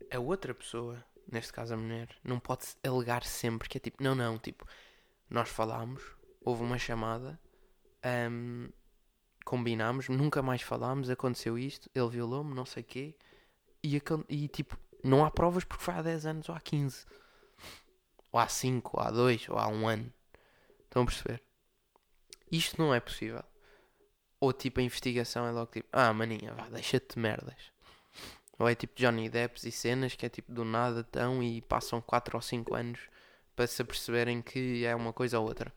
a 0.10 0.20
outra 0.20 0.53
pessoa 0.53 1.03
neste 1.31 1.51
caso 1.51 1.74
a 1.74 1.77
mulher, 1.77 2.10
não 2.24 2.39
pode 2.39 2.65
alegar 2.84 3.24
sempre 3.24 3.67
que 3.67 3.77
é 3.77 3.81
tipo, 3.81 4.01
não, 4.03 4.15
não, 4.15 4.38
tipo, 4.38 4.65
nós 5.29 5.50
falámos, 5.50 6.01
houve 6.41 6.63
uma 6.63 6.77
chamada, 6.77 7.39
um, 8.31 8.69
combinámos, 9.46 10.10
nunca 10.10 10.41
mais 10.41 10.62
falámos, 10.62 11.10
aconteceu 11.10 11.57
isto, 11.57 11.89
ele 11.93 12.10
violou-me, 12.10 12.53
não 12.53 12.65
sei 12.65 12.84
o 12.84 12.86
quê, 12.86 13.15
e, 13.84 14.01
e 14.29 14.48
tipo, 14.48 14.77
não 15.03 15.24
há 15.24 15.31
provas 15.31 15.63
porque 15.63 15.84
foi 15.84 15.93
há 15.93 16.01
10 16.01 16.25
anos 16.25 16.50
ou 16.50 16.55
há 16.55 16.60
15, 16.60 17.05
ou 18.31 18.39
há 18.39 18.48
5, 18.48 18.98
ou 18.98 19.03
há 19.03 19.12
2, 19.12 19.50
ou 19.50 19.57
há 19.57 19.67
1 19.67 19.88
ano. 19.88 20.13
Estão 20.84 21.03
a 21.03 21.05
perceber? 21.05 21.43
Isto 22.51 22.81
não 22.81 22.93
é 22.93 23.00
possível. 23.00 23.43
Ou 24.39 24.53
tipo, 24.53 24.79
a 24.79 24.84
investigação 24.84 25.46
é 25.48 25.51
logo 25.51 25.72
tipo, 25.72 25.88
ah, 25.91 26.13
maninha, 26.13 26.53
vá, 26.53 26.69
deixa-te 26.69 27.15
de 27.15 27.19
merdas. 27.19 27.72
Ou 28.60 28.68
é 28.68 28.76
tipo 28.76 28.96
Johnny 28.96 29.30
Depps 29.30 29.64
e 29.64 29.72
cenas 29.72 30.16
que 30.16 30.26
é 30.26 30.30
tipo 30.30 30.52
do 30.52 30.66
nada 30.66 31.04
tão 31.04 31.44
e 31.44 31.62
passam 31.62 32.02
4 32.02 32.38
ou 32.38 32.42
5 32.42 32.76
anos 32.76 33.00
para 33.56 33.68
se 33.68 33.82
aperceberem 33.82 34.42
que 34.42 34.86
é 34.86 34.96
uma 34.96 35.14
coisa 35.14 35.40
ou 35.40 35.48
outra. 35.48 35.72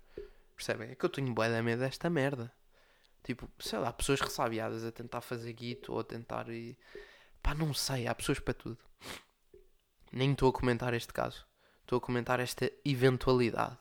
Percebem? 0.56 0.90
É 0.90 0.94
que 0.94 1.04
eu 1.04 1.10
tenho 1.10 1.32
bué 1.32 1.50
da 1.50 1.62
medo 1.62 1.80
desta 1.80 2.08
merda. 2.08 2.52
Tipo, 3.22 3.48
sei 3.58 3.78
lá, 3.78 3.92
pessoas 3.92 4.20
ressabiadas 4.20 4.84
a 4.84 4.92
tentar 4.92 5.20
fazer 5.20 5.52
guito 5.52 5.92
ou 5.92 6.00
a 6.00 6.04
tentar 6.04 6.48
e... 6.48 6.76
Pá, 7.42 7.54
não 7.54 7.72
sei, 7.72 8.06
há 8.06 8.14
pessoas 8.14 8.38
para 8.38 8.54
tudo. 8.54 8.78
Nem 10.12 10.32
estou 10.32 10.48
a 10.48 10.52
comentar 10.52 10.92
este 10.94 11.12
caso. 11.12 11.46
Estou 11.82 11.98
a 11.98 12.00
comentar 12.00 12.40
esta 12.40 12.70
eventualidade. 12.84 13.78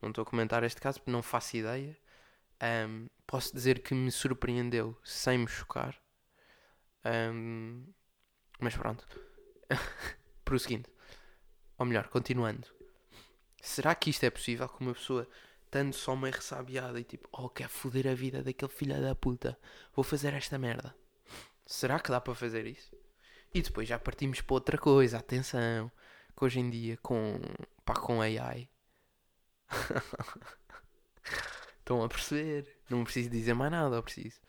Não 0.00 0.10
estou 0.10 0.22
a 0.22 0.26
comentar 0.26 0.62
este 0.64 0.80
caso 0.80 0.98
porque 1.00 1.10
não 1.10 1.22
faço 1.22 1.56
ideia. 1.56 1.96
Um, 2.88 3.08
posso 3.26 3.54
dizer 3.54 3.80
que 3.80 3.94
me 3.94 4.10
surpreendeu 4.10 4.96
sem 5.04 5.38
me 5.38 5.48
chocar. 5.48 5.96
Um, 7.04 7.84
mas 8.58 8.76
pronto. 8.76 9.06
Prosseguindo. 10.44 10.88
Ou 11.78 11.86
melhor, 11.86 12.08
continuando. 12.08 12.66
Será 13.60 13.94
que 13.94 14.10
isto 14.10 14.24
é 14.24 14.30
possível 14.30 14.68
que 14.68 14.80
uma 14.80 14.94
pessoa, 14.94 15.28
estando 15.64 15.92
só 15.92 16.16
meio 16.16 16.34
ressabiada 16.34 16.98
e 16.98 17.04
tipo, 17.04 17.28
oh, 17.32 17.48
quer 17.48 17.68
foder 17.68 18.08
a 18.08 18.14
vida 18.14 18.42
daquele 18.42 18.70
filho 18.70 19.00
da 19.00 19.14
puta, 19.14 19.58
vou 19.94 20.04
fazer 20.04 20.32
esta 20.34 20.58
merda. 20.58 20.94
Será 21.66 22.00
que 22.00 22.10
dá 22.10 22.20
para 22.20 22.34
fazer 22.34 22.66
isso? 22.66 22.96
E 23.52 23.62
depois 23.62 23.88
já 23.88 23.98
partimos 23.98 24.40
para 24.40 24.54
outra 24.54 24.78
coisa, 24.78 25.18
atenção, 25.18 25.90
que 26.36 26.44
hoje 26.44 26.60
em 26.60 26.70
dia 26.70 26.96
com 26.98 27.40
pá, 27.84 27.94
com 27.94 28.20
AI. 28.20 28.68
Estão 31.78 32.02
a 32.02 32.08
perceber? 32.08 32.76
Não 32.88 33.04
preciso 33.04 33.30
dizer 33.30 33.54
mais 33.54 33.70
nada, 33.70 33.96
eu 33.96 34.02
preciso. 34.02 34.40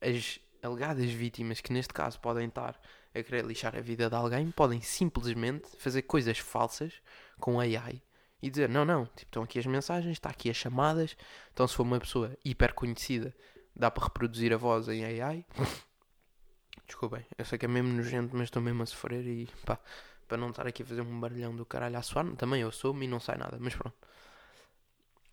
As 0.00 0.40
alegadas 0.62 1.10
vítimas 1.10 1.60
que 1.60 1.72
neste 1.72 1.92
caso 1.92 2.20
podem 2.20 2.48
estar 2.48 2.80
a 3.14 3.22
querer 3.22 3.44
lixar 3.44 3.76
a 3.76 3.80
vida 3.80 4.08
de 4.08 4.14
alguém 4.14 4.50
podem 4.50 4.80
simplesmente 4.80 5.68
fazer 5.78 6.02
coisas 6.02 6.38
falsas 6.38 6.94
com 7.38 7.60
AI 7.60 8.02
e 8.42 8.50
dizer: 8.50 8.68
não, 8.68 8.84
não, 8.84 9.06
tipo, 9.06 9.28
estão 9.28 9.42
aqui 9.44 9.58
as 9.58 9.66
mensagens, 9.66 10.12
está 10.12 10.28
aqui 10.30 10.50
as 10.50 10.56
chamadas. 10.56 11.16
Então, 11.52 11.66
se 11.66 11.76
for 11.76 11.84
uma 11.84 12.00
pessoa 12.00 12.36
hiper 12.44 12.74
conhecida, 12.74 13.34
dá 13.74 13.90
para 13.90 14.04
reproduzir 14.04 14.52
a 14.52 14.56
voz 14.56 14.88
em 14.88 15.04
AI. 15.04 15.46
Desculpem, 16.86 17.24
eu 17.38 17.44
sei 17.44 17.56
que 17.58 17.64
é 17.64 17.68
mesmo 17.68 17.92
nojento, 17.92 18.36
mas 18.36 18.44
estou 18.44 18.60
mesmo 18.60 18.82
a 18.82 18.86
sofrer 18.86 19.24
e 19.26 19.48
pá, 19.64 19.78
para 20.26 20.36
não 20.36 20.50
estar 20.50 20.66
aqui 20.66 20.82
a 20.82 20.86
fazer 20.86 21.00
um 21.00 21.20
barulhão 21.20 21.54
do 21.54 21.64
caralho 21.64 21.96
a 21.96 22.02
suar, 22.02 22.26
também 22.36 22.60
eu 22.60 22.72
sou-me 22.72 23.06
e 23.06 23.08
não 23.08 23.20
sai 23.20 23.38
nada, 23.38 23.56
mas 23.60 23.74
pronto. 23.74 23.96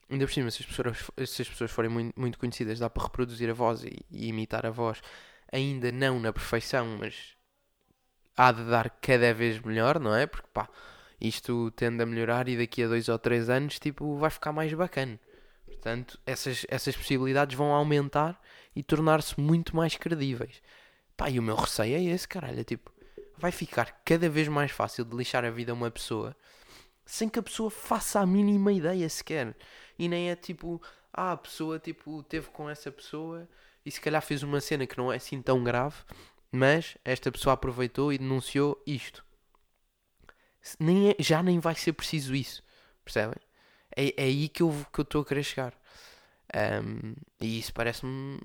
Ainda 0.10 0.26
por 0.26 0.34
cima, 0.34 0.50
se 0.50 0.64
as 0.64 0.66
pessoas, 0.66 1.30
se 1.30 1.42
as 1.44 1.50
pessoas 1.50 1.72
forem 1.72 1.90
muito, 1.90 2.20
muito 2.20 2.40
conhecidas, 2.40 2.80
dá 2.80 2.90
para 2.90 3.04
reproduzir 3.04 3.50
a 3.50 3.54
voz 3.54 3.84
e, 3.84 4.00
e 4.10 4.28
imitar 4.28 4.66
a 4.66 4.72
voz, 4.72 5.02
ainda 5.52 5.92
não 5.92 6.20
na 6.20 6.34
perfeição, 6.34 6.98
mas 7.00 7.36
há 8.36 8.52
de 8.52 8.64
dar 8.66 8.90
cada 8.90 9.34
vez 9.34 9.60
melhor, 9.60 10.00
não 10.00 10.16
é? 10.16 10.26
Porque 10.26 10.48
pá, 10.52 10.68
isto 11.22 11.70
tende 11.72 12.02
a 12.02 12.06
melhorar 12.06 12.48
e 12.48 12.58
daqui 12.58 12.84
a 12.84 12.88
dois 12.88 13.08
ou 13.08 13.20
três 13.20 13.50
anos, 13.50 13.78
tipo, 13.78 14.18
vai 14.18 14.30
ficar 14.30 14.52
mais 14.52 14.74
bacana. 14.74 15.20
Portanto, 15.66 16.20
essas, 16.26 16.66
essas 16.70 16.96
possibilidades 16.96 17.56
vão 17.56 17.74
aumentar 17.74 18.42
e 18.76 18.82
tornar-se 18.82 19.40
muito 19.40 19.76
mais 19.76 19.96
credíveis. 19.96 20.62
Pá, 21.16 21.30
e 21.30 21.38
o 21.38 21.44
meu 21.44 21.56
receio 21.56 21.96
é 21.96 22.04
esse, 22.04 22.28
caralho. 22.28 22.60
É 22.60 22.64
tipo, 22.64 22.92
vai 23.38 23.52
ficar 23.52 24.02
cada 24.04 24.30
vez 24.30 24.48
mais 24.48 24.72
fácil 24.72 25.06
de 25.06 25.16
lixar 25.16 25.46
a 25.46 25.52
vida 25.52 25.72
a 25.72 25.76
uma 25.76 25.92
pessoa 25.92 26.36
sem 27.10 27.28
que 27.28 27.40
a 27.40 27.44
pessoa 27.44 27.72
faça 27.72 28.20
a 28.20 28.26
mínima 28.26 28.72
ideia 28.72 29.10
sequer. 29.10 29.58
E 29.98 30.08
nem 30.08 30.30
é 30.30 30.36
tipo, 30.36 30.80
ah, 31.12 31.32
a 31.32 31.38
pessoa 31.38 31.80
tipo, 31.80 32.22
teve 32.22 32.50
com 32.50 32.70
essa 32.70 32.92
pessoa 32.92 33.50
e 33.84 33.90
se 33.90 34.00
calhar 34.00 34.22
fez 34.22 34.44
uma 34.44 34.62
cena 34.62 34.86
que 34.86 34.96
não 34.96 35.12
é 35.12 35.16
assim 35.16 35.42
tão 35.42 35.64
grave, 35.64 35.96
mas 36.52 36.98
esta 37.04 37.32
pessoa 37.32 37.56
aproveitou 37.56 38.14
e 38.14 38.20
denunciou 38.20 38.82
isto. 38.86 39.26
Nem 40.80 41.10
é, 41.10 41.16
já 41.20 41.42
nem 41.42 41.60
vai 41.60 41.74
ser 41.74 41.94
preciso 41.94 42.36
isso, 42.36 42.64
percebem? 43.04 43.40
É, 43.96 44.14
é 44.16 44.26
aí 44.26 44.48
que 44.48 44.62
eu 44.62 44.72
que 44.94 45.02
estou 45.02 45.24
a 45.24 45.26
querer 45.26 45.44
chegar. 45.44 45.74
Um, 46.84 47.16
e 47.42 47.58
isso 47.58 47.74
parece-me 47.74 48.40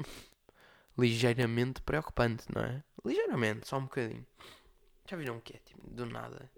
ligeiramente 0.97 1.83
preocupante, 1.83 2.45
não 2.55 2.63
é? 2.63 2.83
Ligeiramente, 3.05 3.69
só 3.69 3.77
um 3.77 3.83
bocadinho. 3.83 4.27
Já 5.07 5.19
viram 5.19 5.37
o 5.37 5.41
que 5.43 5.55
é? 5.55 5.59
Tipo, 5.59 5.91
do 5.91 6.07
nada. 6.07 6.51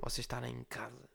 Vocês 0.00 0.20
estarem 0.20 0.54
em 0.54 0.64
casa 0.64 1.13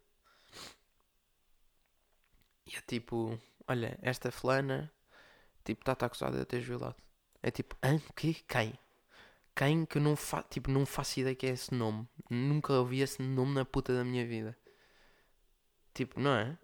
e 2.69 2.75
é 2.75 2.81
tipo, 2.81 3.39
olha, 3.67 3.97
esta 3.99 4.31
fulana, 4.31 4.91
tipo, 5.65 5.81
está-te 5.81 6.05
acusada 6.05 6.37
de 6.37 6.45
ter 6.45 6.59
violado. 6.59 6.95
É 7.41 7.49
tipo, 7.49 7.75
hã? 7.83 7.99
Que? 8.15 8.35
Quem? 8.47 8.77
Quem 9.55 9.85
que 9.87 9.97
eu 9.97 10.01
não, 10.01 10.15
fa 10.15 10.43
tipo, 10.43 10.69
não 10.69 10.85
faço 10.85 11.19
ideia 11.19 11.35
que 11.35 11.47
é 11.47 11.49
esse 11.49 11.73
nome. 11.73 12.07
Nunca 12.29 12.73
ouvi 12.73 13.01
esse 13.01 13.21
nome 13.23 13.55
na 13.55 13.65
puta 13.65 13.91
da 13.93 14.03
minha 14.03 14.23
vida. 14.25 14.55
Tipo, 15.95 16.19
não 16.19 16.35
é? 16.35 16.57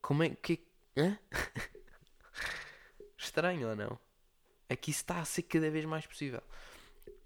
Como 0.00 0.22
é 0.22 0.30
que... 0.30 0.66
Hã? 0.96 1.18
Estranho 3.18 3.68
ou 3.68 3.76
não? 3.76 3.98
Aqui 4.68 4.90
está 4.92 5.20
a 5.20 5.26
ser 5.26 5.42
cada 5.42 5.70
vez 5.70 5.84
mais 5.84 6.06
possível. 6.06 6.42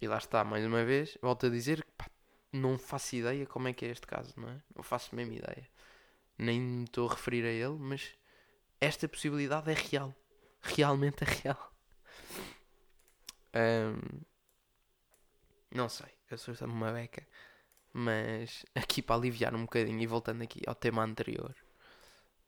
E 0.01 0.09
lá 0.09 0.19
está, 0.19 0.43
mais 0.43 0.67
uma 0.67 0.85
vez, 0.85 1.17
volto 1.23 1.47
a 1.47 1.49
dizer 1.49 1.85
que 1.85 2.11
não 2.53 2.79
faço 2.79 3.15
ideia 3.15 3.47
como 3.47 3.69
é 3.69 3.73
que 3.73 3.85
é 3.85 3.91
este 3.91 4.07
caso, 4.09 4.35
não 4.37 4.49
é? 4.49 4.61
Não 4.75 4.83
faço 4.83 5.15
mesmo 5.15 5.35
ideia 5.35 5.69
nem 6.39 6.61
me 6.61 6.85
estou 6.85 7.09
a 7.09 7.13
referir 7.13 7.45
a 7.45 7.51
ele, 7.51 7.77
mas 7.79 8.15
esta 8.81 9.09
possibilidade 9.09 9.71
é 9.71 9.75
real. 9.75 10.15
Realmente 10.63 11.25
é 11.25 11.27
real. 11.27 11.73
Um, 13.55 14.21
não 15.75 15.89
sei, 15.89 16.09
eu 16.31 16.39
sou 16.39 16.55
uma 16.63 16.93
beca. 16.93 17.27
Mas 17.93 18.65
aqui 18.75 19.03
para 19.03 19.17
aliviar 19.17 19.55
um 19.55 19.63
bocadinho 19.63 20.01
e 20.01 20.07
voltando 20.07 20.43
aqui 20.43 20.63
ao 20.67 20.75
tema 20.75 21.03
anterior. 21.03 21.55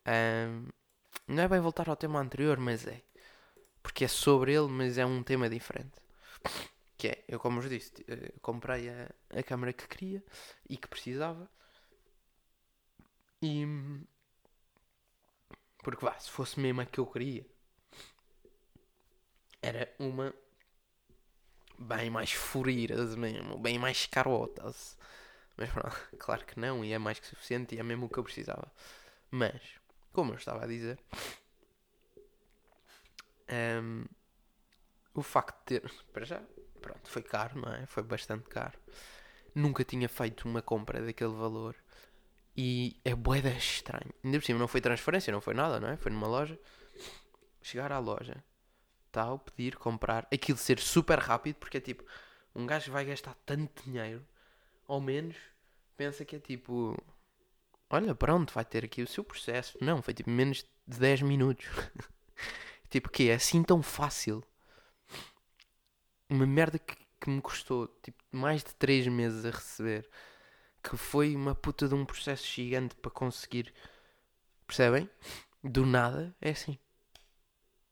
Um, 0.06 0.68
não 1.26 1.42
é 1.42 1.48
bem 1.48 1.60
voltar 1.60 1.88
ao 1.88 1.96
tema 1.96 2.20
anterior, 2.20 2.58
mas 2.58 2.86
é. 2.86 3.02
Porque 3.82 4.04
é 4.04 4.08
sobre 4.08 4.54
ele, 4.54 4.68
mas 4.68 4.98
é 4.98 5.06
um 5.06 5.22
tema 5.22 5.48
diferente. 5.48 5.98
Que 6.96 7.08
é, 7.08 7.24
eu 7.28 7.40
como 7.40 7.60
vos 7.60 7.70
disse, 7.70 7.92
eh, 8.08 8.32
comprei 8.42 8.90
a, 8.90 9.08
a 9.30 9.42
câmera 9.42 9.72
que 9.72 9.88
queria 9.88 10.22
e 10.68 10.76
que 10.76 10.86
precisava. 10.86 11.50
E. 13.42 13.66
Porque 15.82 16.04
vá, 16.04 16.18
se 16.18 16.30
fosse 16.30 16.60
mesmo 16.60 16.80
a 16.80 16.86
que 16.86 17.00
eu 17.00 17.06
queria, 17.06 17.46
era 19.62 19.92
uma 19.98 20.34
bem 21.78 22.10
mais 22.10 22.32
furiras 22.32 23.14
mesmo, 23.16 23.58
bem 23.58 23.78
mais 23.78 24.06
carotas. 24.06 24.96
Mas 25.56 25.70
pronto, 25.70 25.96
claro 26.18 26.44
que 26.44 26.58
não, 26.60 26.84
e 26.84 26.92
é 26.92 26.98
mais 26.98 27.18
que 27.18 27.26
suficiente, 27.26 27.74
e 27.74 27.78
é 27.78 27.82
mesmo 27.82 28.06
o 28.06 28.08
que 28.08 28.18
eu 28.18 28.24
precisava. 28.24 28.70
Mas, 29.30 29.60
como 30.12 30.32
eu 30.32 30.36
estava 30.36 30.64
a 30.64 30.66
dizer, 30.66 30.98
um, 33.82 34.04
o 35.14 35.22
facto 35.22 35.58
de 35.60 35.80
ter. 35.80 35.92
Para 36.12 36.24
já, 36.24 36.42
pronto, 36.80 37.08
foi 37.08 37.22
caro, 37.22 37.60
não 37.60 37.72
é? 37.72 37.86
Foi 37.86 38.02
bastante 38.02 38.48
caro. 38.48 38.78
Nunca 39.54 39.84
tinha 39.84 40.08
feito 40.08 40.48
uma 40.48 40.62
compra 40.62 41.04
daquele 41.04 41.34
valor. 41.34 41.76
E 42.56 43.00
é 43.04 43.14
boeda 43.14 43.50
estranho. 43.50 44.12
Ainda 44.24 44.38
por 44.38 44.44
cima 44.44 44.58
não 44.58 44.68
foi 44.68 44.80
transferência, 44.80 45.32
não 45.32 45.40
foi 45.40 45.54
nada, 45.54 45.80
não 45.80 45.88
é? 45.88 45.96
Foi 45.96 46.10
numa 46.10 46.26
loja. 46.26 46.58
Chegar 47.62 47.92
à 47.92 47.98
loja, 47.98 48.42
tal, 49.12 49.38
pedir, 49.38 49.76
comprar, 49.76 50.26
aquilo 50.32 50.56
ser 50.56 50.78
super 50.78 51.18
rápido, 51.18 51.56
porque 51.56 51.76
é 51.76 51.80
tipo, 51.80 52.02
um 52.54 52.66
gajo 52.66 52.90
vai 52.90 53.04
gastar 53.04 53.34
tanto 53.44 53.82
dinheiro, 53.84 54.26
ao 54.88 55.00
menos 55.00 55.36
pensa 56.00 56.24
que 56.24 56.36
é 56.36 56.38
tipo, 56.38 56.96
olha, 57.90 58.14
pronto, 58.14 58.54
vai 58.54 58.64
ter 58.64 58.86
aqui 58.86 59.02
o 59.02 59.06
seu 59.06 59.22
processo. 59.22 59.76
Não, 59.82 60.00
foi 60.00 60.14
tipo 60.14 60.30
menos 60.30 60.64
de 60.86 60.98
10 60.98 61.20
minutos. 61.20 61.66
tipo, 62.88 63.10
que 63.10 63.28
é 63.28 63.34
assim 63.34 63.62
tão 63.62 63.82
fácil. 63.82 64.42
Uma 66.26 66.46
merda 66.46 66.78
que, 66.78 66.96
que 67.20 67.28
me 67.28 67.42
custou 67.42 67.86
tipo 68.02 68.16
mais 68.32 68.64
de 68.64 68.74
3 68.76 69.08
meses 69.08 69.44
a 69.44 69.50
receber 69.50 70.08
que 70.82 70.96
foi 70.96 71.36
uma 71.36 71.54
puta 71.54 71.88
de 71.88 71.94
um 71.94 72.04
processo 72.04 72.46
gigante 72.46 72.94
para 72.96 73.10
conseguir. 73.10 73.72
Percebem? 74.66 75.08
Do 75.62 75.84
nada, 75.84 76.34
é 76.40 76.50
assim. 76.50 76.78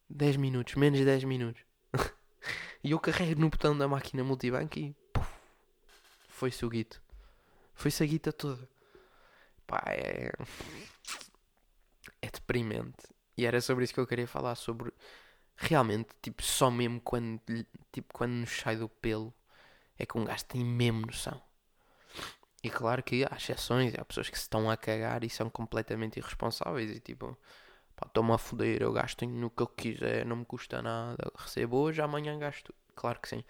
10 0.08 0.36
minutos, 0.36 0.74
menos 0.74 0.98
de 0.98 1.04
10 1.04 1.24
minutos. 1.24 1.62
e 2.82 2.92
eu 2.92 2.98
carrego 2.98 3.40
no 3.40 3.50
botão 3.50 3.76
da 3.76 3.86
máquina 3.86 4.24
multibanco 4.24 4.78
e. 4.78 4.94
Puf, 5.12 5.28
foi-se 6.28 6.64
o 6.64 6.70
guito. 6.70 7.02
Foi-se 7.74 8.02
a 8.02 8.06
guita 8.06 8.32
toda. 8.32 8.68
Pá, 9.66 9.82
é. 9.88 10.32
É 12.22 12.30
deprimente. 12.30 13.06
E 13.36 13.44
era 13.44 13.60
sobre 13.60 13.84
isso 13.84 13.94
que 13.94 14.00
eu 14.00 14.06
queria 14.06 14.26
falar. 14.26 14.54
Sobre. 14.54 14.92
Realmente, 15.56 16.08
tipo, 16.22 16.42
só 16.42 16.70
mesmo 16.70 17.00
quando. 17.00 17.40
Tipo, 17.92 18.14
quando 18.14 18.32
nos 18.32 18.50
sai 18.50 18.76
do 18.76 18.88
pelo. 18.88 19.34
É 19.98 20.06
que 20.06 20.16
um 20.16 20.24
gajo 20.24 20.44
tem 20.46 20.64
mesmo 20.64 21.06
noção. 21.06 21.47
E 22.62 22.70
claro 22.70 23.02
que 23.02 23.24
há 23.24 23.36
exceções, 23.36 23.94
há 23.96 24.04
pessoas 24.04 24.28
que 24.28 24.36
se 24.36 24.42
estão 24.42 24.70
a 24.70 24.76
cagar 24.76 25.22
e 25.22 25.30
são 25.30 25.48
completamente 25.48 26.18
irresponsáveis 26.18 26.90
e 26.90 27.00
tipo, 27.00 27.36
pá, 27.96 28.06
estou-me 28.06 28.32
a 28.32 28.38
foder, 28.38 28.82
eu 28.82 28.92
gasto 28.92 29.26
no 29.26 29.50
que 29.50 29.62
eu 29.62 29.68
quiser, 29.68 30.26
não 30.26 30.36
me 30.36 30.44
custa 30.44 30.82
nada, 30.82 31.30
recebo 31.36 31.76
hoje, 31.78 32.02
amanhã 32.02 32.38
gasto. 32.38 32.74
Claro 32.96 33.20
que 33.20 33.28
sim. 33.28 33.44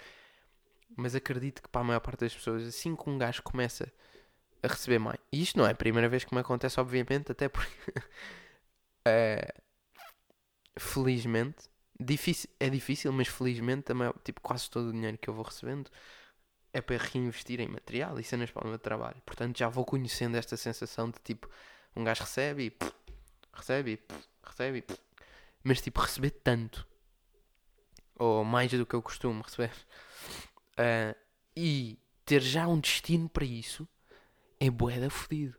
Mas 0.96 1.14
acredito 1.14 1.62
que 1.62 1.68
para 1.68 1.82
a 1.82 1.84
maior 1.84 2.00
parte 2.00 2.20
das 2.20 2.34
pessoas, 2.34 2.66
assim 2.66 2.96
que 2.96 3.08
um 3.08 3.18
gajo 3.18 3.42
começa 3.42 3.92
a 4.62 4.68
receber 4.68 4.98
mais, 4.98 5.18
e 5.32 5.42
isto 5.42 5.58
não 5.58 5.66
é 5.66 5.72
a 5.72 5.74
primeira 5.74 6.08
vez 6.08 6.24
que 6.24 6.34
me 6.34 6.40
acontece, 6.40 6.80
obviamente, 6.80 7.32
até 7.32 7.48
porque 7.48 7.92
é, 9.04 9.54
felizmente, 10.78 11.68
difícil, 11.98 12.50
é 12.60 12.68
difícil, 12.70 13.12
mas 13.12 13.28
felizmente 13.28 13.82
também, 13.82 14.12
tipo, 14.24 14.40
quase 14.40 14.70
todo 14.70 14.88
o 14.88 14.92
dinheiro 14.92 15.18
que 15.18 15.28
eu 15.28 15.34
vou 15.34 15.44
recebendo 15.44 15.90
é 16.72 16.80
para 16.80 16.96
reinvestir 16.96 17.60
em 17.60 17.68
material 17.68 18.18
e 18.18 18.24
cenas 18.24 18.50
para 18.50 18.66
o 18.66 18.68
meu 18.68 18.78
trabalho. 18.78 19.20
Portanto, 19.24 19.58
já 19.58 19.68
vou 19.68 19.84
conhecendo 19.84 20.36
esta 20.36 20.56
sensação 20.56 21.10
de 21.10 21.18
tipo, 21.24 21.48
um 21.96 22.04
gajo 22.04 22.22
recebe 22.22 22.64
e 22.64 22.70
pff, 22.70 22.92
recebe 23.52 23.92
e 23.92 23.96
pff, 23.96 24.28
recebe 24.42 24.78
e 24.78 24.82
pff. 24.82 25.00
mas 25.64 25.80
tipo, 25.80 26.00
receber 26.00 26.30
tanto 26.30 26.86
ou 28.18 28.44
mais 28.44 28.70
do 28.70 28.84
que 28.84 28.94
eu 28.94 29.02
costumo 29.02 29.42
receber 29.42 29.72
uh, 30.72 31.16
e 31.56 31.98
ter 32.24 32.42
já 32.42 32.66
um 32.66 32.78
destino 32.78 33.28
para 33.28 33.44
isso 33.44 33.88
é 34.60 34.68
boeda 34.68 35.08
fodido. 35.08 35.56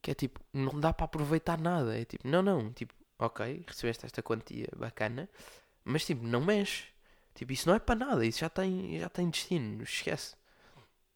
Que 0.00 0.12
é 0.12 0.14
tipo, 0.14 0.40
não 0.52 0.80
dá 0.80 0.94
para 0.94 1.04
aproveitar 1.04 1.60
nada. 1.60 1.98
É 1.98 2.04
tipo, 2.04 2.26
não, 2.26 2.40
não, 2.40 2.72
tipo, 2.72 2.94
ok, 3.18 3.64
recebeste 3.66 4.06
esta 4.06 4.22
quantia 4.22 4.68
bacana, 4.74 5.28
mas 5.84 6.06
tipo, 6.06 6.24
não 6.26 6.40
mexe 6.40 6.84
Tipo, 7.34 7.52
isso 7.52 7.68
não 7.68 7.76
é 7.76 7.78
para 7.78 7.94
nada, 7.94 8.24
isso 8.26 8.40
já 8.40 8.48
tem, 8.48 8.98
já 8.98 9.08
tem 9.08 9.30
destino, 9.30 9.82
esquece. 9.82 10.34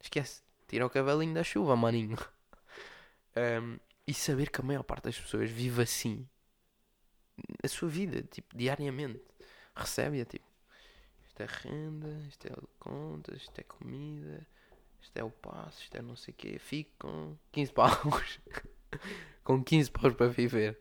Esquece. 0.00 0.42
Tira 0.68 0.86
o 0.86 0.90
cavalinho 0.90 1.34
da 1.34 1.44
chuva, 1.44 1.76
maninho. 1.76 2.16
Um, 3.36 3.80
e 4.06 4.14
saber 4.14 4.48
que 4.48 4.60
a 4.60 4.64
maior 4.64 4.84
parte 4.84 5.06
das 5.06 5.18
pessoas 5.18 5.50
vive 5.50 5.82
assim 5.82 6.24
a 7.62 7.68
sua 7.68 7.88
vida, 7.88 8.22
tipo, 8.22 8.56
diariamente. 8.56 9.22
Recebe-a, 9.74 10.24
tipo, 10.24 10.44
isto 11.26 11.40
é 11.40 11.46
renda, 11.46 12.08
isto 12.28 12.46
é 12.46 12.52
contas, 12.78 13.42
isto 13.42 13.58
é 13.58 13.64
comida, 13.64 14.46
isto 15.00 15.16
é 15.16 15.24
o 15.24 15.30
passo, 15.30 15.82
isto 15.82 15.96
é 15.96 16.02
não 16.02 16.14
sei 16.16 16.32
o 16.32 16.36
quê. 16.36 16.58
Fico 16.58 16.92
com 16.98 17.36
15 17.50 17.72
paus. 17.72 18.40
com 19.42 19.62
15 19.62 19.90
paus 19.90 20.14
para 20.14 20.28
viver. 20.28 20.78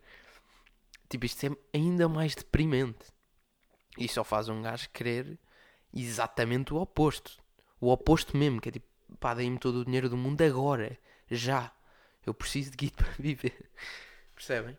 Tipo, 1.09 1.25
isto 1.25 1.45
é 1.47 1.57
ainda 1.73 2.07
mais 2.07 2.35
deprimente. 2.35 3.12
E 3.97 4.07
só 4.07 4.23
faz 4.23 4.49
um 4.49 4.61
gajo 4.61 4.89
querer 4.91 5.37
exatamente 5.93 6.73
o 6.73 6.77
oposto. 6.77 7.37
O 7.79 7.91
oposto 7.91 8.35
mesmo, 8.35 8.59
que 8.59 8.69
é 8.69 8.71
tipo, 8.71 8.87
pá, 9.19 9.33
dei-me 9.33 9.59
todo 9.59 9.81
o 9.81 9.85
dinheiro 9.85 10.09
do 10.09 10.17
mundo 10.17 10.41
agora, 10.41 10.97
já. 11.29 11.71
Eu 12.25 12.33
preciso 12.33 12.71
de 12.71 12.77
guito 12.77 12.97
para 13.03 13.13
viver. 13.19 13.69
Percebem? 14.35 14.77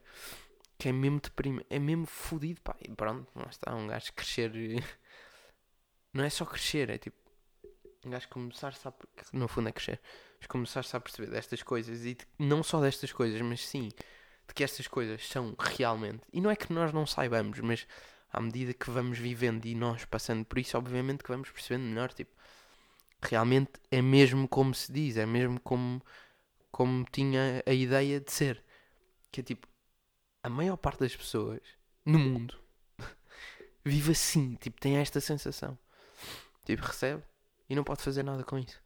Que 0.78 0.88
é 0.88 0.92
mesmo 0.92 1.20
deprimente, 1.20 1.66
é 1.70 1.78
mesmo 1.78 2.06
fodido, 2.06 2.60
pá. 2.60 2.74
E 2.80 2.90
pronto, 2.90 3.28
lá 3.36 3.48
está, 3.48 3.74
um 3.74 3.86
gajo 3.86 4.12
crescer. 4.12 4.52
Não 6.12 6.24
é 6.24 6.30
só 6.30 6.44
crescer, 6.44 6.90
é 6.90 6.98
tipo. 6.98 7.16
Um 8.04 8.10
gajo 8.10 8.28
começar-se 8.28 8.86
a. 8.86 8.92
No 9.32 9.48
fundo 9.48 9.68
é 9.68 9.72
crescer. 9.72 10.00
Mas 10.38 10.46
começar-se 10.46 10.94
a 10.94 11.00
perceber 11.00 11.30
destas 11.30 11.62
coisas 11.62 12.04
e 12.04 12.14
de, 12.14 12.26
não 12.38 12.62
só 12.62 12.78
destas 12.78 13.10
coisas, 13.10 13.40
mas 13.40 13.66
sim 13.66 13.88
de 14.46 14.54
que 14.54 14.62
estas 14.62 14.86
coisas 14.86 15.26
são 15.26 15.54
realmente. 15.58 16.22
E 16.32 16.40
não 16.40 16.50
é 16.50 16.56
que 16.56 16.72
nós 16.72 16.92
não 16.92 17.06
saibamos, 17.06 17.60
mas 17.60 17.86
à 18.34 18.40
medida 18.40 18.74
que 18.74 18.90
vamos 18.90 19.16
vivendo 19.16 19.64
e 19.64 19.74
nós 19.76 20.04
passando 20.04 20.44
por 20.44 20.58
isso, 20.58 20.76
obviamente 20.76 21.22
que 21.22 21.30
vamos 21.30 21.50
percebendo 21.50 21.84
melhor, 21.84 22.12
tipo, 22.12 22.32
realmente 23.22 23.72
é 23.90 24.02
mesmo 24.02 24.48
como 24.48 24.74
se 24.74 24.92
diz, 24.92 25.16
é 25.16 25.24
mesmo 25.24 25.60
como, 25.60 26.02
como 26.72 27.04
tinha 27.12 27.62
a 27.64 27.72
ideia 27.72 28.20
de 28.20 28.32
ser. 28.32 28.62
Que 29.30 29.40
é 29.40 29.44
tipo, 29.44 29.68
a 30.42 30.48
maior 30.48 30.76
parte 30.76 31.00
das 31.00 31.14
pessoas 31.14 31.60
no 32.04 32.18
mundo 32.18 32.58
vive 33.84 34.12
assim, 34.12 34.56
tipo, 34.56 34.80
tem 34.80 34.96
esta 34.96 35.20
sensação. 35.20 35.78
Tipo, 36.64 36.82
recebe 36.82 37.22
e 37.68 37.76
não 37.76 37.84
pode 37.84 38.02
fazer 38.02 38.24
nada 38.24 38.42
com 38.42 38.58
isso. 38.58 38.82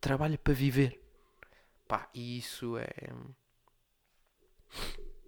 Trabalha 0.00 0.38
para 0.38 0.54
viver. 0.54 1.00
Pá, 1.88 2.08
e 2.14 2.38
isso 2.38 2.78
é. 2.78 2.88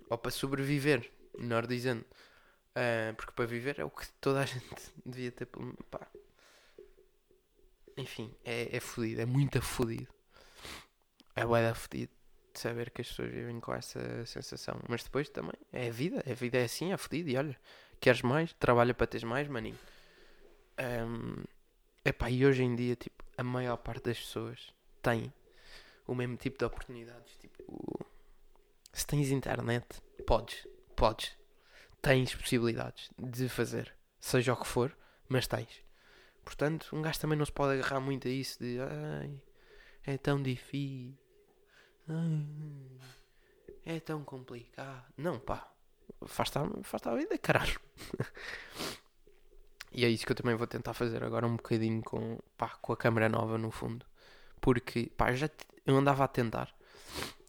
Ou 0.08 0.16
para 0.16 0.30
sobreviver, 0.30 1.10
melhor 1.36 1.66
dizendo. 1.66 2.04
Uh, 2.72 3.14
porque 3.16 3.32
para 3.32 3.44
viver 3.44 3.78
é 3.78 3.84
o 3.84 3.90
que 3.90 4.08
toda 4.20 4.40
a 4.40 4.46
gente 4.46 4.92
devia 5.04 5.30
ter. 5.30 5.46
Pá. 5.90 6.06
Enfim, 7.96 8.34
é, 8.44 8.76
é 8.76 8.80
fodido, 8.80 9.20
é 9.20 9.26
muito 9.26 9.60
fodido. 9.60 10.08
É 11.36 11.44
bué 11.44 11.72
fodido 11.74 12.12
de 12.52 12.58
saber 12.58 12.90
que 12.90 13.02
as 13.02 13.08
pessoas 13.08 13.30
vivem 13.30 13.60
com 13.60 13.74
essa 13.74 14.24
sensação. 14.24 14.80
Mas 14.88 15.02
depois 15.02 15.28
também 15.28 15.54
é 15.72 15.88
a 15.88 15.90
vida, 15.90 16.22
a 16.26 16.34
vida 16.34 16.58
é 16.58 16.64
assim, 16.64 16.92
é 16.92 16.96
fodido. 16.96 17.28
E 17.30 17.36
olha, 17.36 17.58
queres 18.00 18.22
mais? 18.22 18.52
Trabalha 18.54 18.94
para 18.94 19.06
teres 19.06 19.24
mais, 19.24 19.48
maninho. 19.48 19.78
Um, 20.78 21.44
epá, 22.04 22.30
e 22.30 22.44
hoje 22.46 22.62
em 22.62 22.74
dia, 22.74 22.96
tipo, 22.96 23.22
a 23.36 23.42
maior 23.42 23.76
parte 23.76 24.04
das 24.04 24.18
pessoas 24.18 24.72
tem 25.02 25.32
o 26.06 26.14
mesmo 26.14 26.36
tipo 26.36 26.58
de 26.58 26.64
oportunidades. 26.64 27.36
Tipo, 27.36 28.06
se 28.92 29.06
tens 29.06 29.30
internet, 29.30 29.86
podes, 30.26 30.66
podes 30.96 31.36
tens 32.02 32.34
possibilidades 32.34 33.10
de 33.16 33.48
fazer, 33.48 33.94
seja 34.20 34.52
o 34.52 34.56
que 34.56 34.66
for, 34.66 34.94
mas 35.28 35.46
tens. 35.46 35.82
Portanto, 36.44 36.88
um 36.92 37.00
gajo 37.00 37.20
também 37.20 37.38
não 37.38 37.46
se 37.46 37.52
pode 37.52 37.78
agarrar 37.78 38.00
muito 38.00 38.26
a 38.26 38.30
isso 38.30 38.58
de 38.58 38.78
ai, 38.80 39.40
é 40.04 40.18
tão 40.18 40.42
difícil, 40.42 41.16
ai, 42.08 42.98
é 43.86 44.00
tão 44.00 44.24
complicado. 44.24 45.06
Não, 45.16 45.38
pá, 45.38 45.72
faz-te 46.26 46.58
a, 46.58 47.14
vida, 47.14 47.38
caralho. 47.38 47.80
e 49.92 50.04
é 50.04 50.08
isso 50.08 50.26
que 50.26 50.32
eu 50.32 50.36
também 50.36 50.56
vou 50.56 50.66
tentar 50.66 50.94
fazer 50.94 51.22
agora 51.22 51.46
um 51.46 51.56
bocadinho 51.56 52.02
com, 52.02 52.38
pá, 52.56 52.70
com 52.80 52.92
a 52.92 52.96
câmera 52.96 53.28
nova 53.28 53.56
no 53.56 53.70
fundo. 53.70 54.04
Porque, 54.60 55.10
pá, 55.16 55.32
já 55.34 55.48
eu 55.86 55.96
andava 55.96 56.24
a 56.24 56.28
tentar 56.28 56.74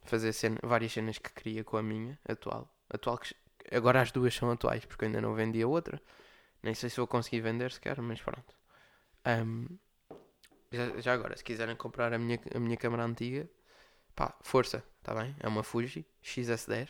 fazer 0.05 0.33
cena, 0.33 0.59
várias 0.61 0.91
cenas 0.91 1.17
que 1.17 1.31
queria 1.31 1.63
com 1.63 1.77
a 1.77 1.83
minha 1.83 2.19
atual. 2.27 2.71
Atual 2.89 3.17
que 3.17 3.35
Agora 3.71 4.01
as 4.01 4.11
duas 4.11 4.33
são 4.33 4.51
atuais, 4.51 4.85
porque 4.85 5.05
eu 5.05 5.07
ainda 5.07 5.21
não 5.21 5.33
vendi 5.33 5.61
a 5.61 5.67
outra. 5.67 6.01
Nem 6.61 6.73
sei 6.73 6.89
se 6.89 6.97
vou 6.97 7.07
conseguir 7.07 7.41
vender 7.41 7.71
sequer, 7.71 8.01
mas 8.01 8.21
pronto. 8.21 8.55
Um, 9.25 9.67
já, 10.71 11.01
já, 11.01 11.13
agora, 11.13 11.35
se 11.37 11.43
quiserem 11.43 11.75
comprar 11.75 12.13
a 12.13 12.17
minha, 12.17 12.39
a 12.53 12.59
minha 12.59 12.77
câmera 12.77 13.03
antiga, 13.03 13.49
pá, 14.15 14.35
força, 14.41 14.83
tá 15.01 15.13
bem? 15.13 15.35
É 15.39 15.47
uma 15.47 15.63
Fuji 15.63 16.05
XS10. 16.23 16.89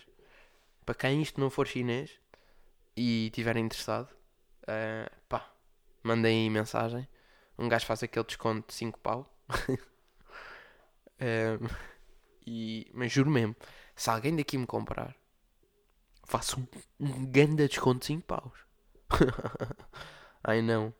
Para 0.85 0.95
quem 0.95 1.21
isto 1.21 1.39
não 1.39 1.49
for 1.49 1.67
chinês 1.67 2.19
e 2.95 3.31
tiver 3.33 3.57
interessado, 3.57 4.09
uh, 4.63 5.09
pá, 5.27 5.51
mandem 6.03 6.43
aí 6.43 6.49
mensagem. 6.49 7.07
Um 7.57 7.69
gajo 7.69 7.85
faz 7.85 8.03
aquele 8.03 8.25
desconto 8.25 8.67
de 8.67 8.73
5 8.73 8.99
pau. 8.99 9.33
um, 11.19 11.67
e, 12.45 12.89
mas 12.93 13.11
juro 13.11 13.29
mesmo, 13.29 13.55
se 13.95 14.09
alguém 14.09 14.35
daqui 14.35 14.57
me 14.57 14.65
comprar 14.65 15.15
faço 16.23 16.59
um, 16.59 16.67
um 16.99 17.25
grande 17.25 17.67
desconto 17.67 17.99
de 17.99 18.05
5 18.07 18.25
paus. 18.25 18.59
Ai 20.43 20.61
não. 20.61 20.93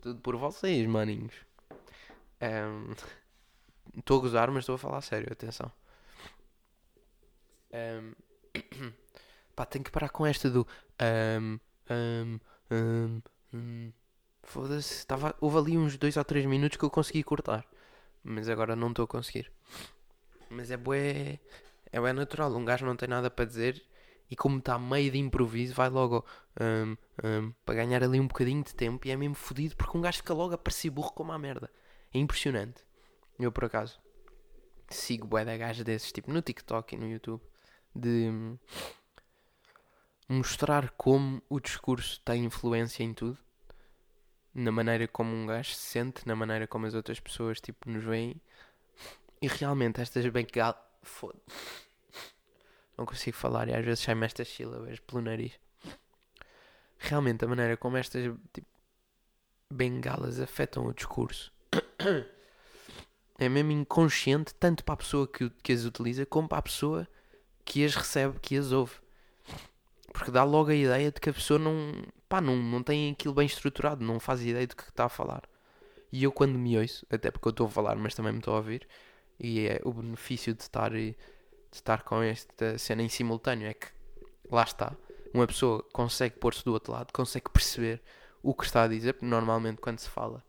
Tudo 0.00 0.20
por 0.20 0.36
vocês, 0.36 0.86
maninhos. 0.86 1.34
Estou 3.96 4.16
um, 4.16 4.20
a 4.20 4.22
gozar, 4.22 4.50
mas 4.50 4.62
estou 4.62 4.74
a 4.74 4.78
falar 4.78 5.00
sério, 5.02 5.30
atenção. 5.30 5.70
Um, 7.72 8.12
pá, 9.54 9.66
tenho 9.66 9.84
que 9.84 9.90
parar 9.90 10.08
com 10.08 10.26
esta 10.26 10.48
do. 10.50 10.66
Um. 12.70 13.20
Foda-se. 14.42 15.06
Houve 15.40 15.58
ali 15.58 15.78
uns 15.78 15.96
2 15.96 16.16
ou 16.16 16.24
3 16.24 16.46
minutos 16.46 16.78
que 16.78 16.84
eu 16.84 16.90
consegui 16.90 17.22
cortar. 17.22 17.64
Mas 18.24 18.48
agora 18.48 18.74
não 18.74 18.88
estou 18.88 19.04
a 19.04 19.08
conseguir. 19.08 19.52
Mas 20.48 20.70
é 20.70 20.76
bué. 20.76 21.38
É 21.92 22.00
bué 22.00 22.12
natural. 22.12 22.54
Um 22.54 22.64
gajo 22.64 22.86
não 22.86 22.96
tem 22.96 23.08
nada 23.08 23.30
para 23.30 23.44
dizer 23.44 23.84
e 24.30 24.36
como 24.36 24.58
está 24.58 24.78
meio 24.78 25.10
de 25.10 25.18
improviso, 25.18 25.74
vai 25.74 25.88
logo 25.88 26.24
um, 26.60 26.96
um, 27.26 27.52
para 27.64 27.74
ganhar 27.74 28.02
ali 28.04 28.20
um 28.20 28.28
bocadinho 28.28 28.62
de 28.62 28.72
tempo 28.74 29.06
e 29.06 29.10
é 29.10 29.16
mesmo 29.16 29.34
fodido 29.34 29.74
porque 29.76 29.98
um 29.98 30.00
gajo 30.00 30.18
fica 30.18 30.32
logo 30.32 30.54
a 30.54 30.58
parecer 30.58 30.88
burro 30.88 31.12
como 31.12 31.32
a 31.32 31.38
merda. 31.38 31.68
É 32.14 32.18
impressionante. 32.18 32.84
Eu 33.38 33.50
por 33.50 33.64
acaso 33.64 34.00
sigo 34.88 35.26
bué 35.26 35.44
da 35.44 35.56
gaja 35.56 35.82
desses, 35.82 36.12
tipo 36.12 36.32
no 36.32 36.40
TikTok 36.40 36.94
e 36.94 36.98
no 36.98 37.08
YouTube, 37.08 37.42
de 37.94 38.28
hum, 38.30 38.58
mostrar 40.28 40.90
como 40.90 41.42
o 41.48 41.58
discurso 41.58 42.20
tem 42.24 42.44
influência 42.44 43.02
em 43.02 43.12
tudo. 43.12 43.38
Na 44.54 44.70
maneira 44.70 45.08
como 45.08 45.34
um 45.34 45.46
gajo 45.46 45.72
se 45.72 45.80
sente, 45.80 46.26
na 46.26 46.36
maneira 46.36 46.66
como 46.68 46.86
as 46.86 46.94
outras 46.94 47.18
pessoas 47.18 47.60
tipo, 47.60 47.90
nos 47.90 48.04
veem. 48.04 48.40
E 49.42 49.48
realmente 49.48 50.00
estas 50.00 50.24
bengalas. 50.26 50.76
Foda 51.02 51.40
não 53.00 53.06
consigo 53.06 53.36
falar 53.36 53.68
e 53.68 53.74
às 53.74 53.84
vezes 53.84 54.04
sai-me 54.04 54.26
estas 54.26 54.48
sílabas 54.48 55.00
pelo 55.00 55.22
nariz. 55.22 55.52
Realmente 56.98 57.44
a 57.44 57.48
maneira 57.48 57.76
como 57.76 57.96
estas 57.96 58.24
tipo, 58.52 58.68
bengalas 59.70 60.38
afetam 60.38 60.86
o 60.86 60.92
discurso 60.92 61.50
é 63.38 63.48
mesmo 63.48 63.72
inconsciente, 63.72 64.54
tanto 64.54 64.84
para 64.84 64.94
a 64.94 64.98
pessoa 64.98 65.26
que, 65.26 65.48
que 65.62 65.72
as 65.72 65.84
utiliza 65.84 66.26
como 66.26 66.46
para 66.46 66.58
a 66.58 66.62
pessoa 66.62 67.08
que 67.64 67.84
as 67.84 67.94
recebe, 67.94 68.38
que 68.38 68.56
as 68.56 68.70
ouve. 68.70 68.94
Porque 70.12 70.30
dá 70.30 70.44
logo 70.44 70.70
a 70.70 70.74
ideia 70.74 71.10
de 71.10 71.20
que 71.20 71.30
a 71.30 71.32
pessoa 71.32 71.58
não, 71.58 72.02
pá, 72.28 72.40
não, 72.40 72.56
não 72.56 72.82
tem 72.82 73.12
aquilo 73.12 73.32
bem 73.32 73.46
estruturado, 73.46 74.04
não 74.04 74.20
faz 74.20 74.42
ideia 74.42 74.66
do 74.66 74.76
que 74.76 74.82
está 74.82 75.06
a 75.06 75.08
falar. 75.08 75.48
E 76.12 76.24
eu 76.24 76.32
quando 76.32 76.58
me 76.58 76.76
ouço, 76.76 77.06
até 77.08 77.30
porque 77.30 77.48
eu 77.48 77.50
estou 77.50 77.66
a 77.66 77.70
falar, 77.70 77.96
mas 77.96 78.14
também 78.14 78.32
me 78.32 78.40
estou 78.40 78.52
a 78.52 78.56
ouvir, 78.58 78.86
e 79.38 79.68
é 79.68 79.80
o 79.84 79.92
benefício 79.92 80.52
de 80.52 80.62
estar 80.62 80.92
de 81.70 81.76
estar 81.76 82.02
com 82.02 82.22
esta 82.22 82.78
cena 82.78 83.02
em 83.02 83.08
simultâneo 83.08 83.68
é 83.68 83.74
que 83.74 83.86
lá 84.50 84.64
está, 84.64 84.96
uma 85.32 85.46
pessoa 85.46 85.82
consegue 85.92 86.36
pôr-se 86.36 86.64
do 86.64 86.72
outro 86.72 86.92
lado, 86.92 87.12
consegue 87.12 87.48
perceber 87.50 88.02
o 88.42 88.54
que 88.54 88.64
está 88.64 88.82
a 88.82 88.88
dizer, 88.88 89.14
porque 89.14 89.26
normalmente 89.26 89.80
quando 89.80 89.98
se 89.98 90.08
fala 90.08 90.42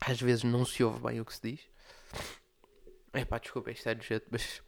às 0.00 0.20
vezes 0.20 0.42
não 0.42 0.64
se 0.64 0.82
ouve 0.82 1.00
bem 1.00 1.20
o 1.20 1.24
que 1.24 1.34
se 1.34 1.42
diz. 1.42 1.60
É 3.12 3.24
desculpa, 3.38 3.70
isto 3.70 3.88
é 3.88 3.94
do 3.94 4.02
jeito, 4.02 4.26
mas 4.30 4.62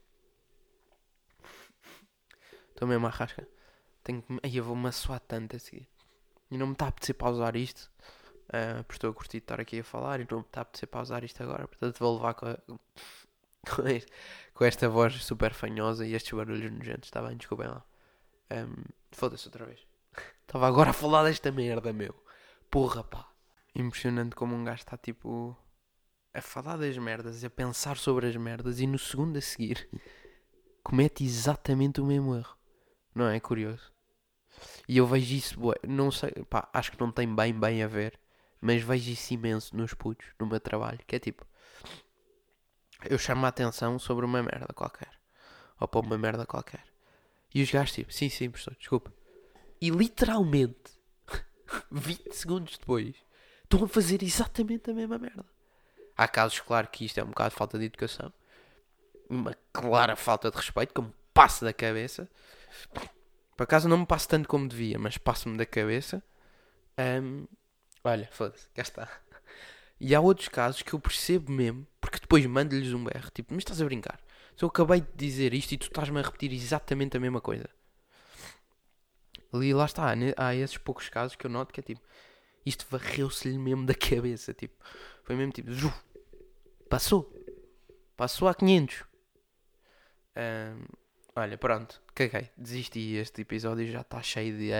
estou 2.68 2.86
mesmo 2.86 3.06
à 3.06 3.10
rasca. 3.10 3.48
Tenho 4.02 4.22
que. 4.22 4.38
Aí 4.42 4.56
eu 4.56 4.64
vou-me 4.64 4.86
assoar 4.88 5.18
tanto 5.20 5.56
a 5.56 5.58
seguir. 5.58 5.88
E 6.50 6.58
não 6.58 6.66
me 6.66 6.72
está 6.74 6.84
a 6.84 6.88
apetecer 6.88 7.14
pausar 7.14 7.56
isto. 7.56 7.90
Uh, 8.48 8.84
porque 8.84 8.96
estou 8.96 9.10
a 9.10 9.14
curtir 9.14 9.38
de 9.38 9.44
estar 9.44 9.58
aqui 9.58 9.80
a 9.80 9.84
falar 9.84 10.20
e 10.20 10.26
não 10.30 10.38
me 10.38 10.44
está 10.44 10.60
a 10.60 10.62
apetecer 10.62 10.88
pausar 10.88 11.24
isto 11.24 11.42
agora. 11.42 11.66
Portanto 11.66 11.98
vou 11.98 12.14
levar 12.14 12.34
com 12.34 12.46
a 12.46 12.58
com, 14.54 14.64
esta 14.64 14.88
voz 14.88 15.24
super 15.24 15.52
fanhosa 15.52 16.06
e 16.06 16.14
estes 16.14 16.32
barulhos 16.32 16.70
nojentos, 16.70 17.08
está 17.08 17.22
bem? 17.22 17.36
Desculpem 17.36 17.68
lá. 17.68 17.84
Um, 18.50 18.84
Foda-se 19.12 19.46
outra 19.46 19.64
vez. 19.64 19.80
Estava 20.46 20.66
agora 20.66 20.90
a 20.90 20.94
falar 20.94 21.24
desta 21.24 21.50
merda, 21.50 21.92
meu. 21.92 22.14
Porra, 22.70 23.02
pá. 23.02 23.28
Impressionante 23.74 24.36
como 24.36 24.54
um 24.54 24.64
gajo 24.64 24.82
está 24.82 24.96
tipo. 24.96 25.56
a 26.32 26.40
falar 26.40 26.76
das 26.76 26.96
merdas, 26.98 27.42
a 27.42 27.50
pensar 27.50 27.96
sobre 27.96 28.28
as 28.28 28.36
merdas 28.36 28.80
e 28.80 28.86
no 28.86 28.98
segundo 28.98 29.36
a 29.36 29.40
seguir 29.40 29.88
comete 30.82 31.24
exatamente 31.24 32.00
o 32.00 32.06
mesmo 32.06 32.36
erro. 32.36 32.56
Não 33.14 33.28
é? 33.28 33.40
curioso. 33.40 33.92
E 34.88 34.98
eu 34.98 35.06
vejo 35.06 35.34
isso, 35.34 35.58
não 35.86 36.10
sei, 36.10 36.30
pá, 36.48 36.68
acho 36.72 36.92
que 36.92 37.00
não 37.00 37.10
tem 37.10 37.32
bem, 37.32 37.52
bem 37.58 37.82
a 37.82 37.88
ver, 37.88 38.18
mas 38.60 38.82
vejo 38.82 39.10
isso 39.10 39.34
imenso 39.34 39.76
nos 39.76 39.94
putos, 39.94 40.26
no 40.38 40.46
meu 40.46 40.60
trabalho, 40.60 41.00
que 41.06 41.16
é 41.16 41.18
tipo, 41.18 41.46
eu 43.08 43.18
chamo 43.18 43.44
a 43.46 43.48
atenção 43.48 43.98
sobre 43.98 44.24
uma 44.24 44.42
merda 44.42 44.72
qualquer, 44.74 45.10
ou 45.80 45.88
para 45.88 46.00
uma 46.00 46.18
merda 46.18 46.46
qualquer, 46.46 46.84
e 47.54 47.62
os 47.62 47.70
gajos 47.70 47.94
tipo, 47.94 48.12
sim, 48.12 48.28
sim, 48.28 48.50
professor, 48.50 48.74
desculpa, 48.78 49.12
e 49.80 49.90
literalmente, 49.90 50.92
20 51.90 52.32
segundos 52.32 52.78
depois, 52.78 53.14
estão 53.62 53.84
a 53.84 53.88
fazer 53.88 54.22
exatamente 54.22 54.90
a 54.90 54.94
mesma 54.94 55.18
merda. 55.18 55.44
Há 56.16 56.28
casos, 56.28 56.60
claro, 56.60 56.88
que 56.88 57.04
isto 57.04 57.18
é 57.18 57.24
um 57.24 57.28
bocado 57.28 57.50
de 57.50 57.56
falta 57.56 57.78
de 57.78 57.86
educação, 57.86 58.32
uma 59.28 59.56
clara 59.72 60.16
falta 60.16 60.50
de 60.50 60.56
respeito, 60.56 60.94
como 60.94 61.12
passa 61.32 61.64
da 61.64 61.72
cabeça. 61.72 62.28
Por 63.56 63.64
acaso 63.64 63.88
não 63.88 63.98
me 63.98 64.06
passo 64.06 64.28
tanto 64.28 64.48
como 64.48 64.68
devia, 64.68 64.98
mas 64.98 65.18
passo-me 65.18 65.56
da 65.56 65.66
cabeça. 65.66 66.22
Um, 66.98 67.46
olha, 68.02 68.28
foda-se, 68.32 68.68
cá 68.70 68.82
está. 68.82 69.08
E 70.00 70.14
há 70.14 70.20
outros 70.20 70.48
casos 70.48 70.82
que 70.82 70.92
eu 70.92 71.00
percebo 71.00 71.50
mesmo, 71.50 71.86
depois 72.24 72.46
mando-lhes 72.46 72.94
um 72.94 73.04
berro, 73.04 73.30
tipo, 73.30 73.52
mas 73.52 73.60
estás 73.60 73.82
a 73.82 73.84
brincar? 73.84 74.18
Se 74.56 74.64
eu 74.64 74.68
acabei 74.68 75.02
de 75.02 75.12
dizer 75.14 75.52
isto 75.52 75.72
e 75.72 75.76
tu 75.76 75.88
estás-me 75.88 76.18
a 76.18 76.22
repetir 76.22 76.52
exatamente 76.52 77.18
a 77.18 77.20
mesma 77.20 77.40
coisa. 77.40 77.68
Ali 79.52 79.74
lá 79.74 79.84
está, 79.84 80.14
há 80.38 80.54
esses 80.54 80.78
poucos 80.78 81.10
casos 81.10 81.36
que 81.36 81.46
eu 81.46 81.50
noto 81.50 81.72
que 81.72 81.80
é 81.80 81.82
tipo, 81.82 82.00
isto 82.64 82.86
varreu-se-lhe 82.90 83.58
mesmo 83.58 83.84
da 83.84 83.92
cabeça, 83.94 84.54
tipo, 84.54 84.74
foi 85.22 85.36
mesmo 85.36 85.52
tipo, 85.52 85.70
passou, 86.88 87.30
passou 88.16 88.48
a 88.48 88.54
500. 88.54 89.04
Um, 90.34 90.84
olha, 91.36 91.58
pronto, 91.58 92.02
caguei, 92.14 92.50
desisti. 92.56 93.16
Este 93.16 93.42
episódio 93.42 93.86
já 93.86 94.00
está 94.00 94.22
cheio 94.22 94.56
de. 94.56 94.70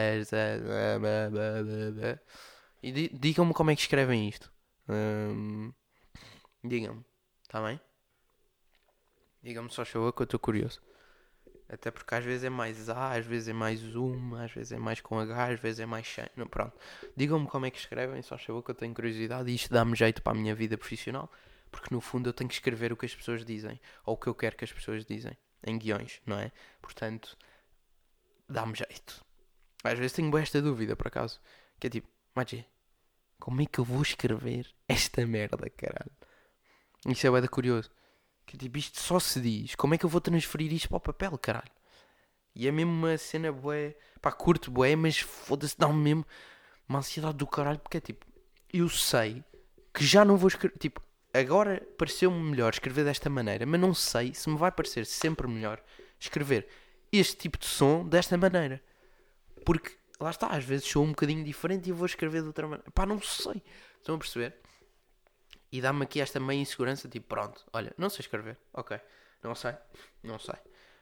E 2.83 3.09
digam-me 3.11 3.52
como 3.52 3.70
é 3.70 3.76
que 3.76 3.83
escrevem 3.83 4.28
isto. 4.28 4.50
Um, 4.88 5.72
digam-me, 6.64 7.04
está 7.54 7.64
bem? 7.64 7.80
Digam-me 9.40 9.70
só 9.70 9.84
show 9.84 10.12
que 10.12 10.22
eu 10.22 10.24
estou 10.24 10.40
curioso. 10.40 10.82
Até 11.68 11.88
porque 11.88 12.12
às 12.12 12.24
vezes 12.24 12.42
é 12.42 12.50
mais 12.50 12.90
A, 12.90 13.12
às 13.12 13.24
vezes 13.24 13.46
é 13.46 13.52
mais 13.52 13.80
uma, 13.94 14.44
às 14.44 14.50
vezes 14.50 14.72
é 14.72 14.76
mais 14.76 15.00
com 15.00 15.20
H, 15.20 15.52
às 15.52 15.60
vezes 15.60 15.78
é 15.78 15.86
mais 15.86 16.04
sem. 16.04 16.26
Não, 16.36 16.48
pronto. 16.48 16.76
Digam-me 17.16 17.46
como 17.46 17.64
é 17.64 17.70
que 17.70 17.78
escrevem, 17.78 18.20
só 18.22 18.36
show 18.36 18.60
que 18.60 18.72
eu 18.72 18.74
tenho 18.74 18.92
curiosidade 18.92 19.48
e 19.48 19.54
isto 19.54 19.72
dá-me 19.72 19.94
jeito 19.94 20.20
para 20.20 20.32
a 20.32 20.34
minha 20.34 20.52
vida 20.52 20.76
profissional. 20.76 21.30
Porque 21.70 21.94
no 21.94 22.00
fundo 22.00 22.28
eu 22.28 22.32
tenho 22.32 22.48
que 22.48 22.54
escrever 22.54 22.92
o 22.92 22.96
que 22.96 23.06
as 23.06 23.14
pessoas 23.14 23.44
dizem, 23.44 23.80
ou 24.04 24.14
o 24.14 24.16
que 24.16 24.26
eu 24.26 24.34
quero 24.34 24.56
que 24.56 24.64
as 24.64 24.72
pessoas 24.72 25.06
dizem 25.06 25.36
em 25.64 25.78
guiões, 25.78 26.20
não 26.26 26.36
é? 26.36 26.50
Portanto, 26.82 27.38
dá-me 28.48 28.74
jeito. 28.74 29.24
Às 29.84 29.96
vezes 29.96 30.12
tenho 30.12 30.36
esta 30.38 30.60
dúvida, 30.60 30.96
por 30.96 31.06
acaso, 31.06 31.40
que 31.78 31.86
é 31.86 31.90
tipo, 31.90 32.08
Magi, 32.34 32.66
como 33.38 33.62
é 33.62 33.66
que 33.66 33.78
eu 33.78 33.84
vou 33.84 34.02
escrever 34.02 34.66
esta 34.88 35.24
merda, 35.24 35.70
caralho? 35.70 36.23
Isso 37.06 37.26
é 37.26 37.30
bem 37.30 37.48
curioso. 37.48 37.90
Que 38.46 38.56
tipo, 38.56 38.78
isto 38.78 39.00
só 39.00 39.18
se 39.18 39.40
diz. 39.40 39.74
Como 39.74 39.94
é 39.94 39.98
que 39.98 40.04
eu 40.04 40.10
vou 40.10 40.20
transferir 40.20 40.72
isto 40.72 40.88
para 40.88 40.96
o 40.96 41.00
papel, 41.00 41.36
caralho? 41.38 41.70
E 42.54 42.68
é 42.68 42.72
mesmo 42.72 42.92
uma 42.92 43.16
cena 43.18 43.52
bué. 43.52 43.96
Pá, 44.20 44.30
curto 44.32 44.70
bué, 44.70 44.94
mas 44.96 45.18
foda-se, 45.18 45.76
dá-me 45.78 45.94
mesmo 45.94 46.26
uma 46.88 46.98
ansiedade 47.00 47.36
do 47.36 47.46
caralho. 47.46 47.78
Porque 47.78 47.98
é 47.98 48.00
tipo, 48.00 48.24
eu 48.72 48.88
sei 48.88 49.42
que 49.92 50.04
já 50.04 50.24
não 50.24 50.36
vou 50.36 50.48
escrever. 50.48 50.76
Tipo, 50.78 51.02
agora 51.32 51.86
pareceu-me 51.98 52.38
melhor 52.38 52.72
escrever 52.72 53.04
desta 53.04 53.28
maneira, 53.28 53.66
mas 53.66 53.80
não 53.80 53.92
sei 53.92 54.34
se 54.34 54.48
me 54.48 54.56
vai 54.56 54.70
parecer 54.70 55.04
sempre 55.06 55.48
melhor 55.48 55.82
escrever 56.18 56.68
este 57.10 57.36
tipo 57.36 57.58
de 57.58 57.66
som 57.66 58.06
desta 58.06 58.36
maneira. 58.36 58.82
Porque, 59.64 59.96
lá 60.20 60.30
está, 60.30 60.48
às 60.48 60.64
vezes 60.64 60.86
sou 60.86 61.04
um 61.04 61.08
bocadinho 61.08 61.44
diferente 61.44 61.88
e 61.88 61.92
vou 61.92 62.06
escrever 62.06 62.42
de 62.42 62.48
outra 62.48 62.66
maneira. 62.66 62.90
Pá, 62.92 63.06
não 63.06 63.20
sei. 63.20 63.62
Estão 63.98 64.16
a 64.16 64.18
perceber? 64.18 64.56
E 65.74 65.80
dá-me 65.80 66.04
aqui 66.04 66.20
esta 66.20 66.38
meia 66.38 66.60
insegurança, 66.60 67.08
tipo, 67.08 67.26
pronto, 67.26 67.66
olha, 67.72 67.92
não 67.98 68.08
sei 68.08 68.20
escrever. 68.20 68.56
Ok, 68.72 68.96
não 69.42 69.56
sei, 69.56 69.74
não 70.22 70.38
sei. 70.38 70.54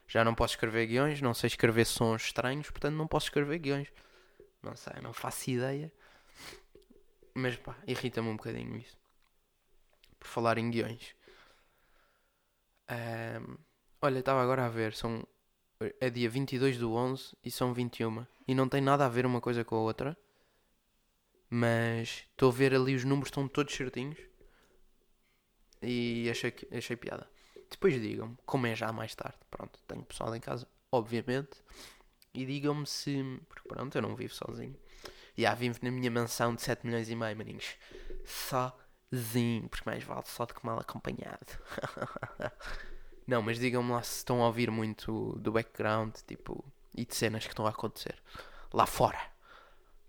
Já 0.07 0.23
não 0.23 0.33
posso 0.33 0.55
escrever 0.55 0.87
guiões, 0.87 1.21
não 1.21 1.31
sei 1.31 1.45
escrever 1.45 1.85
sons 1.85 2.23
estranhos, 2.23 2.71
portanto 2.71 2.95
não 2.95 3.05
posso 3.07 3.27
escrever 3.27 3.59
guiões. 3.59 3.93
Não 4.63 4.75
sei, 4.75 4.99
não 5.03 5.13
faço 5.13 5.51
ideia. 5.51 5.93
Mas 7.35 7.55
pá, 7.55 7.77
irrita-me 7.85 8.29
um 8.29 8.35
bocadinho 8.35 8.75
isso 8.77 8.97
por 10.19 10.27
falar 10.27 10.57
em 10.57 10.71
guiões. 10.71 11.13
Um, 12.89 13.57
olha, 14.01 14.17
estava 14.17 14.41
agora 14.41 14.65
a 14.65 14.69
ver, 14.69 14.95
são, 14.95 15.23
é 15.99 16.09
dia 16.09 16.27
22 16.27 16.79
do 16.79 16.95
11 16.95 17.37
e 17.43 17.51
são 17.51 17.75
21. 17.75 18.25
E 18.47 18.55
não 18.55 18.67
tem 18.67 18.81
nada 18.81 19.05
a 19.05 19.09
ver 19.09 19.27
uma 19.27 19.39
coisa 19.39 19.63
com 19.63 19.75
a 19.75 19.81
outra. 19.81 20.17
Mas 21.47 22.25
estou 22.31 22.49
a 22.49 22.51
ver 22.51 22.73
ali 22.73 22.95
os 22.95 23.03
números 23.03 23.27
estão 23.27 23.47
todos 23.47 23.75
certinhos. 23.75 24.32
E 25.83 26.29
achei, 26.29 26.53
achei 26.71 26.95
piada. 26.95 27.27
Depois 27.69 27.99
digam-me, 27.99 28.37
como 28.45 28.67
é 28.67 28.75
já 28.75 28.91
mais 28.91 29.13
tarde. 29.15 29.37
Pronto, 29.49 29.79
tenho 29.87 30.03
pessoal 30.03 30.35
em 30.35 30.39
casa, 30.39 30.67
obviamente. 30.91 31.61
E 32.33 32.45
digam-me 32.45 32.85
se. 32.85 33.23
Porque 33.47 33.67
pronto, 33.67 33.95
eu 33.95 34.01
não 34.01 34.15
vivo 34.15 34.33
sozinho. 34.33 34.75
E 35.37 35.41
já 35.43 35.53
vivo 35.53 35.79
na 35.81 35.91
minha 35.91 36.11
mansão 36.11 36.53
de 36.55 36.61
7 36.61 36.85
milhões 36.85 37.09
e 37.09 37.15
meio, 37.15 37.35
maninhos. 37.35 37.75
Sim, 39.11 39.67
porque 39.69 39.87
mais 39.87 40.03
vale 40.03 40.23
só 40.25 40.45
do 40.45 40.53
que 40.53 40.65
mal 40.65 40.79
acompanhado. 40.79 41.59
não, 43.27 43.41
mas 43.41 43.59
digam-me 43.59 43.91
lá 43.91 44.01
se 44.01 44.17
estão 44.17 44.41
a 44.41 44.47
ouvir 44.47 44.71
muito 44.71 45.37
do 45.39 45.51
background, 45.51 46.15
tipo, 46.27 46.63
e 46.95 47.05
de 47.05 47.15
cenas 47.15 47.43
que 47.43 47.51
estão 47.51 47.65
a 47.65 47.69
acontecer. 47.69 48.15
Lá 48.71 48.85
fora. 48.85 49.19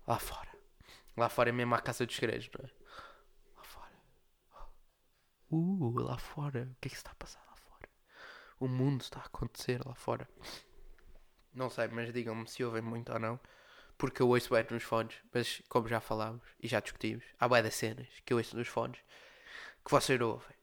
Lá 0.07 0.17
fora. 0.17 0.49
Lá 1.15 1.29
fora 1.29 1.49
é 1.49 1.51
mesmo 1.51 1.75
a 1.75 1.79
casa 1.79 2.05
dos 2.05 2.15
segredos, 2.15 2.49
não 2.57 2.65
é? 2.65 2.84
Uh, 5.55 5.99
lá 5.99 6.17
fora. 6.17 6.69
O 6.71 6.75
que 6.81 6.87
é 6.87 6.89
que 6.89 6.95
está 6.97 7.11
a 7.11 7.15
passar 7.15 7.43
lá 7.47 7.55
fora? 7.55 7.89
O 8.59 8.67
mundo 8.67 9.01
está 9.01 9.19
a 9.19 9.25
acontecer 9.25 9.81
lá 9.85 9.95
fora. 9.95 10.27
Não 11.53 11.69
sei, 11.69 11.87
mas 11.87 12.11
digam-me 12.11 12.47
se 12.47 12.63
ouvem 12.63 12.81
muito 12.81 13.13
ou 13.13 13.19
não 13.19 13.39
porque 13.97 14.21
eu 14.21 14.27
ouço 14.27 14.53
bem 14.53 14.65
nos 14.69 14.83
fones, 14.83 15.15
mas 15.33 15.61
como 15.69 15.87
já 15.87 15.99
falámos 15.99 16.43
e 16.59 16.67
já 16.67 16.79
discutimos, 16.79 17.23
há 17.39 17.47
bem 17.47 17.63
das 17.63 17.75
cenas 17.75 18.07
que 18.25 18.33
eu 18.33 18.37
ouço 18.37 18.55
nos 18.57 18.67
fones 18.67 18.99
que 19.83 19.91
vocês 19.91 20.19
não 20.19 20.31
ouvem. 20.31 20.55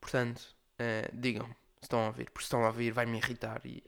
Portanto, 0.00 0.54
uh, 0.80 1.16
digam 1.16 1.46
se 1.46 1.82
estão 1.82 2.04
a 2.04 2.06
ouvir, 2.08 2.24
porque 2.26 2.40
se 2.40 2.46
estão 2.46 2.64
a 2.64 2.66
ouvir 2.66 2.90
vai-me 2.90 3.18
irritar 3.18 3.64
e 3.64 3.82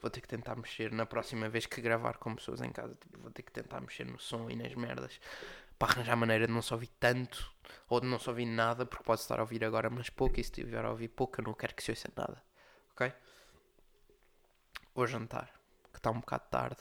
vou 0.00 0.10
ter 0.10 0.20
que 0.20 0.28
tentar 0.28 0.56
mexer 0.56 0.92
na 0.92 1.06
próxima 1.06 1.48
vez 1.48 1.66
que 1.66 1.80
gravar 1.80 2.16
com 2.18 2.34
pessoas 2.34 2.60
em 2.60 2.70
casa. 2.70 2.94
Tipo, 2.96 3.18
vou 3.20 3.30
ter 3.30 3.42
que 3.42 3.52
tentar 3.52 3.80
mexer 3.80 4.06
no 4.06 4.18
som 4.18 4.48
e 4.50 4.56
nas 4.56 4.74
merdas 4.74 5.20
para 5.78 5.92
arranjar 5.92 6.16
maneira 6.16 6.46
de 6.46 6.52
não 6.52 6.62
só 6.62 6.74
ouvir 6.74 6.90
tanto 7.00 7.52
ou 7.88 8.00
de 8.00 8.06
não 8.06 8.18
só 8.18 8.30
ouvir 8.30 8.46
nada, 8.46 8.84
porque 8.84 9.04
pode 9.04 9.20
estar 9.20 9.38
a 9.38 9.42
ouvir 9.42 9.64
agora, 9.64 9.88
mas 9.88 10.10
pouco. 10.10 10.40
E 10.40 10.44
se 10.44 10.50
estiver 10.50 10.84
a 10.84 10.90
ouvir 10.90 11.08
pouco, 11.08 11.40
eu 11.40 11.44
não 11.44 11.54
quero 11.54 11.74
que 11.74 11.82
se 11.82 11.90
ouça 11.90 12.10
nada. 12.16 12.42
Ok? 12.92 13.12
Vou 14.94 15.06
jantar, 15.06 15.52
que 15.92 15.98
está 15.98 16.10
um 16.10 16.20
bocado 16.20 16.44
tarde 16.50 16.78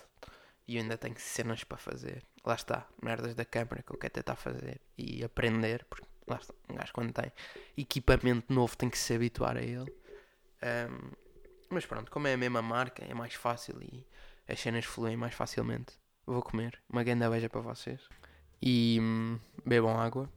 e 0.68 0.76
eu 0.76 0.82
ainda 0.82 0.98
tenho 0.98 1.18
cenas 1.18 1.64
para 1.64 1.78
fazer. 1.78 2.24
Lá 2.46 2.56
está, 2.56 2.88
merdas 3.02 3.34
da 3.36 3.46
câmara 3.46 3.82
que 3.82 3.92
eu 3.92 3.98
quero 3.98 4.14
tentar 4.14 4.36
fazer 4.36 4.82
e 4.98 5.24
aprender, 5.24 5.86
porque 5.86 6.06
lá 6.28 6.38
está, 6.38 6.54
um 6.70 6.76
gajo 6.76 6.94
quando 6.94 7.14
tem 7.14 7.32
equipamento 7.78 8.54
novo 8.54 8.76
tem 8.76 8.90
que 8.90 8.98
se 8.98 9.14
habituar 9.14 9.58
a 9.58 9.62
ele. 9.62 9.92
Um, 10.62 11.12
mas 11.70 11.86
pronto, 11.86 12.12
como 12.12 12.28
é 12.28 12.34
a 12.34 12.38
mesma 12.38 12.62
marca, 12.62 13.04
é 13.04 13.14
mais 13.14 13.34
fácil 13.34 13.82
e 13.82 14.06
as 14.48 14.60
cenas 14.60 14.86
fluem 14.86 15.16
mais 15.16 15.34
facilmente. 15.34 15.94
Vou 16.26 16.42
comer. 16.42 16.82
Uma 16.90 17.04
grande 17.04 17.28
beija 17.30 17.50
para 17.50 17.62
vocês. 17.62 18.02
E 18.62 19.00
hum, 19.02 19.38
bebam 19.66 20.00
água. 20.00 20.30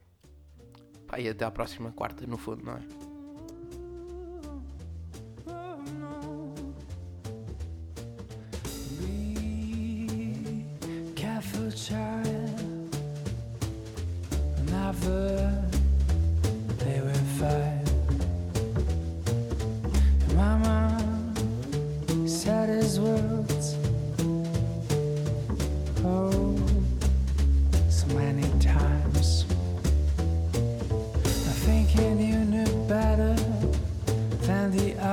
Pá, 1.06 1.18
e 1.18 1.28
até 1.28 1.44
à 1.44 1.50
próxima 1.50 1.90
quarta, 1.92 2.26
no 2.26 2.36
fundo, 2.36 2.64
não 2.64 2.74
é? 2.74 3.10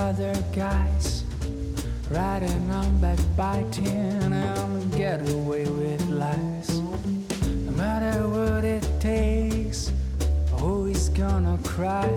Guys 0.07 1.25
riding 2.09 2.71
on 2.71 2.97
backbiting 3.01 3.87
and 4.31 4.91
get 4.95 5.19
away 5.31 5.65
with 5.65 6.07
lies. 6.07 6.79
No 6.79 7.71
matter 7.71 8.25
what 8.29 8.63
it 8.63 8.87
takes, 9.01 9.91
always 10.61 11.09
gonna 11.09 11.57
cry. 11.65 12.07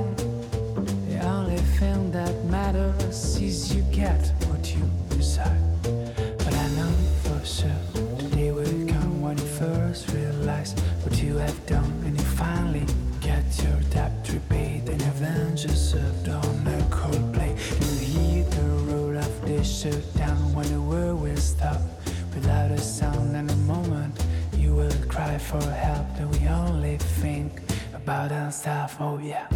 The 1.09 1.19
only 1.25 1.57
thing 1.79 2.13
that 2.13 2.33
matters 2.45 3.37
is 3.41 3.75
you 3.75 3.83
get 3.91 4.23
what 4.47 4.73
you 4.73 4.89
decide. 5.09 5.59
But 5.83 6.55
I 6.55 6.69
know 6.77 6.93
for 7.25 7.45
sure 7.45 7.83
today 8.19 8.53
will 8.53 8.87
come 8.87 9.21
when 9.21 9.37
you 9.37 9.47
first 9.59 10.13
realize 10.13 10.75
what 11.03 11.21
you 11.21 11.39
have 11.39 11.67
done 11.67 11.93
and 12.07 12.17
you 12.17 12.25
finally 12.25 12.87
get 13.21 13.45
your 13.65 13.81
debt 13.91 14.13
repaid 14.33 14.89
and 14.89 15.03
avenge 15.03 15.67
served 15.71 16.20
for 25.51 25.61
help 25.73 26.07
and 26.17 26.31
we 26.31 26.47
only 26.47 26.97
think 26.97 27.61
about 27.93 28.31
ourselves. 28.31 28.95
Oh 29.01 29.19
yeah 29.19 29.49